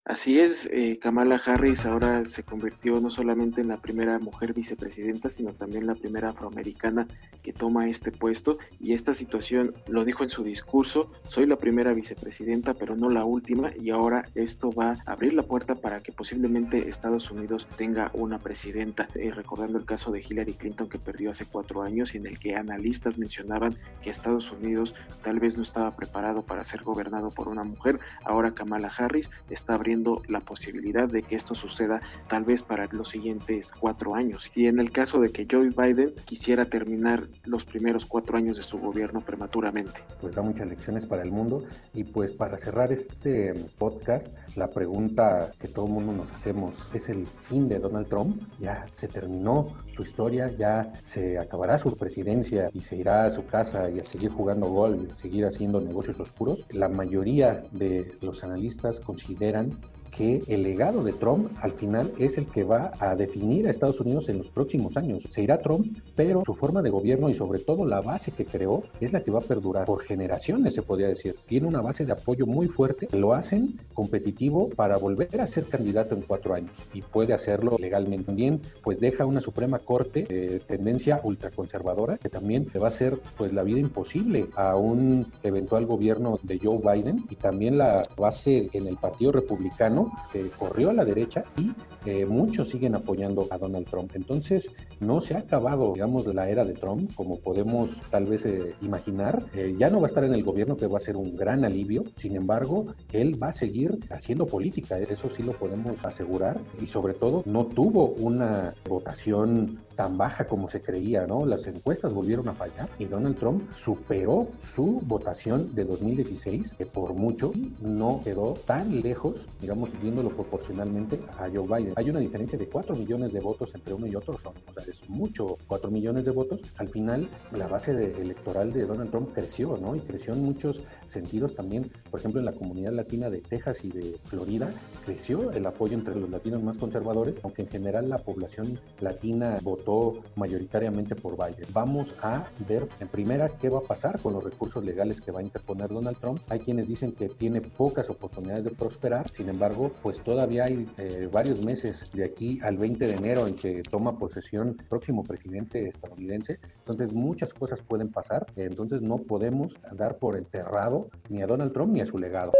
Así 0.06 0.38
es, 0.38 0.68
eh, 0.70 0.98
Kamala 1.00 1.40
Harris 1.42 1.86
ahora 1.86 2.26
se 2.26 2.42
convirtió 2.42 3.00
no 3.00 3.08
solamente 3.08 3.62
en 3.62 3.68
la 3.68 3.78
primera 3.78 4.18
mujer 4.18 4.52
vicepresidenta, 4.52 5.30
sino 5.30 5.54
también 5.54 5.86
la 5.86 5.94
primera 5.94 6.28
afroamericana 6.28 7.06
que 7.42 7.54
toma 7.54 7.88
este 7.88 8.12
puesto. 8.12 8.58
Y 8.78 8.92
esta 8.92 9.14
situación 9.14 9.74
lo 9.88 10.04
dijo 10.04 10.22
en 10.22 10.28
su 10.28 10.44
discurso, 10.44 11.10
soy 11.24 11.46
la 11.46 11.56
primera 11.56 11.94
vicepresidenta, 11.94 12.74
pero 12.74 12.96
no 12.96 13.08
la 13.08 13.24
última. 13.24 13.72
Y 13.80 13.88
ahora 13.88 14.28
esto 14.34 14.70
va 14.72 14.98
a 15.06 15.12
abrir 15.12 15.32
la 15.32 15.44
puerta 15.44 15.74
para 15.74 16.02
que 16.02 16.12
posiblemente 16.12 16.86
Estados 16.86 17.30
Unidos 17.30 17.66
tenga 17.78 18.10
una 18.12 18.38
presidenta. 18.38 19.08
Eh, 19.14 19.30
recordando 19.30 19.78
el 19.78 19.86
caso 19.86 20.12
de 20.12 20.20
Hillary 20.20 20.52
Clinton 20.52 20.90
que 20.90 20.98
perdió 20.98 21.30
hace 21.30 21.46
cuatro 21.46 21.80
años 21.80 22.14
y 22.14 22.18
en 22.18 22.26
el 22.26 22.38
que 22.38 22.56
analistas 22.56 23.16
mencionaban 23.16 23.78
que 24.02 24.10
Estados 24.10 24.52
Unidos 24.52 24.94
tal 25.22 25.40
vez 25.40 25.56
no 25.56 25.62
estaba 25.62 25.92
preparado 25.92 26.42
para 26.42 26.62
ser 26.62 26.82
gobernado 26.82 27.30
por 27.30 27.48
una 27.48 27.64
mujer. 27.64 28.00
Ahora 28.22 28.52
Kamala 28.52 28.92
Harris 28.94 29.30
está 29.48 29.76
abriendo 29.76 29.93
la 30.28 30.40
posibilidad 30.40 31.08
de 31.08 31.22
que 31.22 31.36
esto 31.36 31.54
suceda 31.54 32.00
tal 32.28 32.44
vez 32.44 32.62
para 32.62 32.86
los 32.90 33.10
siguientes 33.10 33.72
cuatro 33.72 34.14
años. 34.14 34.48
Si 34.50 34.66
en 34.66 34.80
el 34.80 34.90
caso 34.90 35.20
de 35.20 35.30
que 35.30 35.46
Joe 35.50 35.70
Biden 35.70 36.14
quisiera 36.24 36.64
terminar 36.66 37.28
los 37.44 37.64
primeros 37.64 38.06
cuatro 38.06 38.36
años 38.36 38.56
de 38.56 38.62
su 38.62 38.78
gobierno 38.78 39.20
prematuramente. 39.20 40.00
Pues 40.20 40.34
da 40.34 40.42
muchas 40.42 40.66
lecciones 40.66 41.06
para 41.06 41.22
el 41.22 41.30
mundo 41.30 41.64
y 41.92 42.04
pues 42.04 42.32
para 42.32 42.58
cerrar 42.58 42.92
este 42.92 43.54
podcast, 43.78 44.28
la 44.56 44.70
pregunta 44.70 45.52
que 45.58 45.68
todo 45.68 45.86
el 45.86 45.92
mundo 45.92 46.12
nos 46.12 46.32
hacemos, 46.32 46.90
¿es 46.94 47.08
el 47.08 47.26
fin 47.26 47.68
de 47.68 47.78
Donald 47.78 48.08
Trump? 48.08 48.40
Ya 48.58 48.86
se 48.90 49.08
terminó 49.08 49.68
su 49.94 50.02
historia, 50.02 50.50
ya 50.50 50.92
se 51.04 51.38
acabará 51.38 51.78
su 51.78 51.96
presidencia 51.96 52.68
y 52.72 52.80
se 52.80 52.96
irá 52.96 53.24
a 53.24 53.30
su 53.30 53.46
casa 53.46 53.88
y 53.88 54.00
a 54.00 54.04
seguir 54.04 54.30
jugando 54.30 54.66
gol, 54.66 55.10
seguir 55.16 55.46
haciendo 55.46 55.80
negocios 55.80 56.20
oscuros. 56.20 56.64
La 56.70 56.88
mayoría 56.88 57.62
de 57.70 58.16
los 58.20 58.42
analistas 58.44 59.00
consideran 59.00 59.78
que 60.16 60.42
el 60.48 60.62
legado 60.62 61.02
de 61.02 61.12
Trump 61.12 61.50
al 61.60 61.72
final 61.72 62.12
es 62.18 62.38
el 62.38 62.46
que 62.46 62.64
va 62.64 62.92
a 63.00 63.14
definir 63.14 63.66
a 63.66 63.70
Estados 63.70 64.00
Unidos 64.00 64.28
en 64.28 64.38
los 64.38 64.50
próximos 64.50 64.96
años. 64.96 65.26
Se 65.30 65.42
irá 65.42 65.58
Trump, 65.58 65.98
pero 66.14 66.42
su 66.44 66.54
forma 66.54 66.82
de 66.82 66.90
gobierno 66.90 67.28
y 67.28 67.34
sobre 67.34 67.58
todo 67.58 67.84
la 67.84 68.00
base 68.00 68.32
que 68.32 68.44
creó 68.44 68.84
es 69.00 69.12
la 69.12 69.22
que 69.22 69.30
va 69.30 69.40
a 69.40 69.42
perdurar 69.42 69.86
por 69.86 70.02
generaciones, 70.02 70.74
se 70.74 70.82
podría 70.82 71.08
decir. 71.08 71.36
Tiene 71.46 71.66
una 71.66 71.80
base 71.80 72.04
de 72.04 72.12
apoyo 72.12 72.46
muy 72.46 72.68
fuerte, 72.68 73.08
lo 73.12 73.34
hacen 73.34 73.80
competitivo 73.92 74.68
para 74.70 74.96
volver 74.96 75.40
a 75.40 75.46
ser 75.46 75.64
candidato 75.64 76.14
en 76.14 76.22
cuatro 76.22 76.54
años 76.54 76.76
y 76.92 77.02
puede 77.02 77.32
hacerlo 77.34 77.76
legalmente. 77.78 78.26
También 78.26 78.60
pues 78.82 79.00
deja 79.00 79.26
una 79.26 79.40
Suprema 79.40 79.78
Corte 79.78 80.24
de 80.24 80.60
tendencia 80.60 81.20
ultraconservadora 81.22 82.18
que 82.18 82.28
también 82.28 82.68
le 82.72 82.80
va 82.80 82.86
a 82.86 82.90
hacer 82.90 83.18
pues 83.36 83.52
la 83.52 83.62
vida 83.62 83.78
imposible 83.78 84.46
a 84.56 84.76
un 84.76 85.26
eventual 85.42 85.86
gobierno 85.86 86.38
de 86.42 86.58
Joe 86.58 86.78
Biden 86.78 87.24
y 87.30 87.36
también 87.36 87.78
la 87.78 88.02
base 88.16 88.68
en 88.72 88.86
el 88.86 88.96
Partido 88.96 89.32
Republicano 89.32 90.03
que 90.32 90.50
corrió 90.50 90.90
a 90.90 90.94
la 90.94 91.04
derecha 91.04 91.44
y 91.56 91.72
eh, 92.04 92.26
muchos 92.26 92.68
siguen 92.68 92.94
apoyando 92.94 93.46
a 93.50 93.58
Donald 93.58 93.88
Trump. 93.88 94.12
Entonces, 94.14 94.70
no 95.00 95.20
se 95.20 95.34
ha 95.34 95.38
acabado, 95.38 95.92
digamos, 95.94 96.26
la 96.26 96.48
era 96.48 96.64
de 96.64 96.74
Trump, 96.74 97.14
como 97.14 97.38
podemos 97.38 98.00
tal 98.10 98.26
vez 98.26 98.44
eh, 98.46 98.74
imaginar. 98.80 99.44
Eh, 99.54 99.74
ya 99.78 99.90
no 99.90 100.00
va 100.00 100.06
a 100.06 100.08
estar 100.08 100.24
en 100.24 100.34
el 100.34 100.44
gobierno, 100.44 100.76
que 100.76 100.86
va 100.86 100.98
a 100.98 101.00
ser 101.00 101.16
un 101.16 101.36
gran 101.36 101.64
alivio. 101.64 102.04
Sin 102.16 102.36
embargo, 102.36 102.86
él 103.12 103.42
va 103.42 103.48
a 103.48 103.52
seguir 103.52 103.98
haciendo 104.10 104.46
política, 104.46 104.98
eso 104.98 105.30
sí 105.30 105.42
lo 105.42 105.52
podemos 105.52 106.04
asegurar. 106.04 106.60
Y 106.80 106.86
sobre 106.86 107.14
todo, 107.14 107.42
no 107.46 107.66
tuvo 107.66 108.10
una 108.10 108.74
votación 108.88 109.80
tan 109.94 110.18
baja 110.18 110.46
como 110.46 110.68
se 110.68 110.82
creía, 110.82 111.26
¿no? 111.26 111.46
Las 111.46 111.66
encuestas 111.66 112.12
volvieron 112.12 112.48
a 112.48 112.54
fallar 112.54 112.88
y 112.98 113.06
Donald 113.06 113.38
Trump 113.38 113.72
superó 113.72 114.48
su 114.58 115.00
votación 115.04 115.74
de 115.74 115.84
2016, 115.84 116.74
que 116.76 116.86
por 116.86 117.14
mucho 117.14 117.52
no 117.80 118.20
quedó 118.22 118.54
tan 118.66 119.00
lejos, 119.00 119.46
digamos, 119.60 119.90
viéndolo 120.02 120.30
proporcionalmente 120.30 121.20
a 121.38 121.48
Joe 121.52 121.66
Biden. 121.66 121.93
Hay 121.96 122.10
una 122.10 122.18
diferencia 122.18 122.58
de 122.58 122.66
4 122.66 122.96
millones 122.96 123.32
de 123.32 123.40
votos 123.40 123.74
entre 123.74 123.94
uno 123.94 124.06
y 124.06 124.16
otro, 124.16 124.36
son, 124.36 124.54
o 124.66 124.72
sea, 124.72 124.82
es 124.82 125.08
mucho, 125.08 125.58
4 125.68 125.90
millones 125.90 126.24
de 126.24 126.32
votos. 126.32 126.60
Al 126.76 126.88
final, 126.88 127.28
la 127.52 127.68
base 127.68 127.92
electoral 127.92 128.72
de 128.72 128.84
Donald 128.84 129.10
Trump 129.10 129.32
creció, 129.32 129.76
¿no? 129.76 129.94
Y 129.94 130.00
creció 130.00 130.34
en 130.34 130.44
muchos 130.44 130.82
sentidos 131.06 131.54
también, 131.54 131.90
por 132.10 132.18
ejemplo, 132.18 132.40
en 132.40 132.46
la 132.46 132.52
comunidad 132.52 132.92
latina 132.92 133.30
de 133.30 133.38
Texas 133.38 133.84
y 133.84 133.90
de 133.90 134.18
Florida, 134.24 134.72
creció 135.04 135.52
el 135.52 135.66
apoyo 135.66 135.94
entre 135.94 136.16
los 136.16 136.28
latinos 136.30 136.62
más 136.62 136.78
conservadores, 136.78 137.38
aunque 137.42 137.62
en 137.62 137.68
general 137.68 138.08
la 138.08 138.18
población 138.18 138.80
latina 139.00 139.58
votó 139.62 140.20
mayoritariamente 140.34 141.14
por 141.14 141.36
Biden. 141.36 141.68
Vamos 141.72 142.14
a 142.22 142.48
ver 142.68 142.88
en 142.98 143.08
primera 143.08 143.48
qué 143.48 143.68
va 143.68 143.78
a 143.78 143.82
pasar 143.82 144.18
con 144.20 144.32
los 144.32 144.42
recursos 144.42 144.84
legales 144.84 145.20
que 145.20 145.30
va 145.30 145.40
a 145.40 145.44
interponer 145.44 145.88
Donald 145.90 146.18
Trump. 146.18 146.40
Hay 146.48 146.60
quienes 146.60 146.88
dicen 146.88 147.12
que 147.12 147.28
tiene 147.28 147.60
pocas 147.60 148.10
oportunidades 148.10 148.64
de 148.64 148.70
prosperar, 148.70 149.30
sin 149.30 149.48
embargo, 149.48 149.92
pues 150.02 150.22
todavía 150.22 150.64
hay 150.64 150.88
eh, 150.98 151.28
varios 151.30 151.64
meses 151.64 151.83
de 151.84 152.24
aquí 152.24 152.60
al 152.62 152.78
20 152.78 153.06
de 153.06 153.12
enero 153.12 153.46
en 153.46 153.56
que 153.56 153.82
toma 153.82 154.18
posesión 154.18 154.76
el 154.78 154.86
próximo 154.86 155.24
presidente 155.24 155.88
estadounidense. 155.88 156.58
Entonces 156.78 157.12
muchas 157.12 157.52
cosas 157.52 157.82
pueden 157.82 158.10
pasar. 158.10 158.46
Entonces 158.56 159.02
no 159.02 159.18
podemos 159.18 159.78
dar 159.92 160.18
por 160.18 160.36
enterrado 160.36 161.10
ni 161.28 161.42
a 161.42 161.46
Donald 161.46 161.72
Trump 161.72 161.92
ni 161.92 162.00
a 162.00 162.06
su 162.06 162.18
legado. 162.18 162.52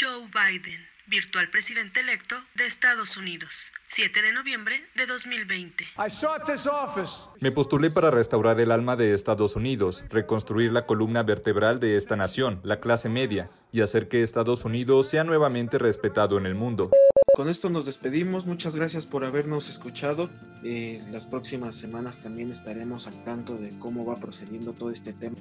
Joe 0.00 0.28
Biden, 0.32 0.80
virtual 1.08 1.50
presidente 1.50 2.00
electo 2.00 2.36
de 2.54 2.66
Estados 2.66 3.16
Unidos. 3.16 3.72
7 3.90 4.22
de 4.22 4.32
noviembre 4.32 4.84
de 4.94 5.06
2020. 5.06 5.84
Me 7.40 7.50
postulé 7.50 7.90
para 7.90 8.10
restaurar 8.10 8.60
el 8.60 8.70
alma 8.70 8.96
de 8.96 9.14
Estados 9.14 9.56
Unidos, 9.56 10.04
reconstruir 10.10 10.72
la 10.72 10.86
columna 10.86 11.22
vertebral 11.22 11.80
de 11.80 11.96
esta 11.96 12.14
nación, 12.14 12.60
la 12.62 12.80
clase 12.80 13.08
media, 13.08 13.48
y 13.72 13.80
hacer 13.80 14.08
que 14.08 14.22
Estados 14.22 14.64
Unidos 14.64 15.08
sea 15.08 15.24
nuevamente 15.24 15.78
respetado 15.78 16.38
en 16.38 16.46
el 16.46 16.54
mundo. 16.54 16.90
Con 17.38 17.48
esto 17.48 17.70
nos 17.70 17.86
despedimos. 17.86 18.46
Muchas 18.46 18.74
gracias 18.74 19.06
por 19.06 19.24
habernos 19.24 19.68
escuchado. 19.68 20.28
Eh, 20.64 21.00
las 21.12 21.24
próximas 21.24 21.76
semanas 21.76 22.18
también 22.18 22.50
estaremos 22.50 23.06
al 23.06 23.22
tanto 23.22 23.56
de 23.56 23.78
cómo 23.78 24.04
va 24.04 24.16
procediendo 24.16 24.72
todo 24.72 24.90
este 24.90 25.12
tema 25.12 25.36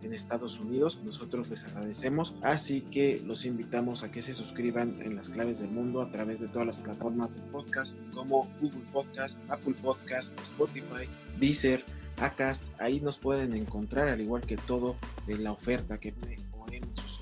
en 0.00 0.14
Estados 0.14 0.58
Unidos. 0.58 1.00
Nosotros 1.04 1.50
les 1.50 1.66
agradecemos. 1.66 2.34
Así 2.40 2.80
que 2.80 3.20
los 3.26 3.44
invitamos 3.44 4.04
a 4.04 4.10
que 4.10 4.22
se 4.22 4.32
suscriban 4.32 5.02
en 5.02 5.16
las 5.16 5.28
claves 5.28 5.58
del 5.58 5.70
mundo 5.70 6.00
a 6.00 6.10
través 6.10 6.40
de 6.40 6.48
todas 6.48 6.66
las 6.66 6.78
plataformas 6.78 7.36
de 7.36 7.42
podcast 7.52 8.00
como 8.14 8.48
Google 8.62 8.86
Podcast, 8.90 9.42
Apple 9.50 9.74
Podcast, 9.82 10.40
Spotify, 10.40 11.06
Deezer, 11.38 11.84
Acast. 12.16 12.64
Ahí 12.78 13.00
nos 13.02 13.18
pueden 13.18 13.52
encontrar 13.52 14.08
al 14.08 14.22
igual 14.22 14.46
que 14.46 14.56
todo 14.56 14.96
de 15.26 15.36
la 15.36 15.52
oferta 15.52 15.98
que 15.98 16.14
ponen 16.50 16.84
sus 16.94 17.20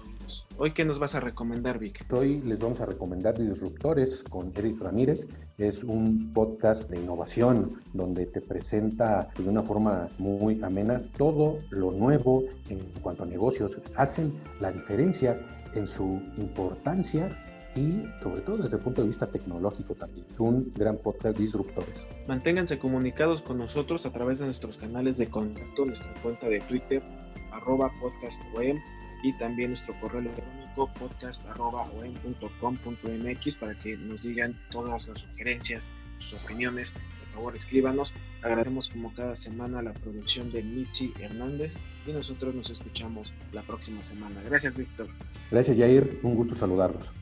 Hoy, 0.64 0.70
¿qué 0.70 0.85
nos 0.85 1.01
vas 1.01 1.16
a 1.16 1.18
recomendar, 1.18 1.81
Vic? 1.81 2.07
Hoy 2.12 2.40
les 2.42 2.61
vamos 2.61 2.81
a 2.81 2.87
recomendar 2.87 3.37
Disruptores 3.37 4.22
con 4.22 4.53
Eric 4.55 4.81
Ramírez. 4.81 5.27
Es 5.59 5.83
un 5.83 6.33
podcast 6.33 6.88
de 6.88 7.01
innovación 7.01 7.81
donde 7.92 8.27
te 8.27 8.40
presenta 8.40 9.29
de 9.37 9.48
una 9.48 9.64
forma 9.64 10.09
muy 10.18 10.62
amena 10.62 11.03
todo 11.18 11.59
lo 11.70 11.90
nuevo 11.90 12.44
en 12.68 12.79
cuanto 13.01 13.25
a 13.25 13.27
negocios. 13.27 13.81
Hacen 13.96 14.33
la 14.61 14.70
diferencia 14.70 15.37
en 15.75 15.88
su 15.88 16.22
importancia 16.37 17.37
y 17.75 18.05
sobre 18.22 18.42
todo 18.42 18.59
desde 18.59 18.77
el 18.77 18.83
punto 18.85 19.03
de 19.03 19.09
vista 19.09 19.27
tecnológico 19.27 19.96
también. 19.96 20.27
Un 20.38 20.72
gran 20.77 20.96
podcast 20.96 21.37
Disruptores. 21.38 22.07
Manténganse 22.29 22.79
comunicados 22.79 23.42
con 23.42 23.59
nosotros 23.59 24.07
a 24.07 24.12
través 24.12 24.38
de 24.38 24.44
nuestros 24.44 24.77
canales 24.77 25.18
de 25.18 25.27
contacto, 25.27 25.85
nuestra 25.85 26.14
cuenta 26.22 26.48
de 26.48 26.61
Twitter, 26.61 27.03
arroba 27.51 27.90
podcastweb 28.01 28.77
y 29.22 29.32
también 29.35 29.70
nuestro 29.70 29.94
correo 30.00 30.20
electrónico 30.20 30.90
podcast.com.mx 30.98 33.56
para 33.56 33.78
que 33.78 33.96
nos 33.96 34.22
digan 34.22 34.58
todas 34.70 35.08
las 35.08 35.20
sugerencias, 35.20 35.92
sus 36.16 36.42
opiniones. 36.42 36.92
Por 36.92 37.35
favor, 37.35 37.54
escríbanos. 37.54 38.14
Agradecemos 38.42 38.88
como 38.88 39.14
cada 39.14 39.37
semana 39.37 39.82
la 39.82 39.92
producción 39.92 40.50
de 40.50 40.62
Mitzi 40.62 41.12
Hernández 41.18 41.76
y 42.06 42.12
nosotros 42.12 42.54
nos 42.54 42.70
escuchamos 42.70 43.32
la 43.52 43.62
próxima 43.62 44.02
semana. 44.02 44.42
Gracias, 44.42 44.76
Víctor. 44.76 45.08
Gracias, 45.50 45.78
Jair. 45.78 46.20
Un 46.22 46.35
gusto 46.35 46.54
saludarlos. 46.54 47.12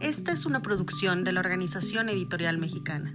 Esta 0.00 0.32
es 0.32 0.46
una 0.46 0.60
producción 0.60 1.24
de 1.24 1.32
la 1.32 1.40
Organización 1.40 2.08
Editorial 2.08 2.58
Mexicana. 2.58 3.14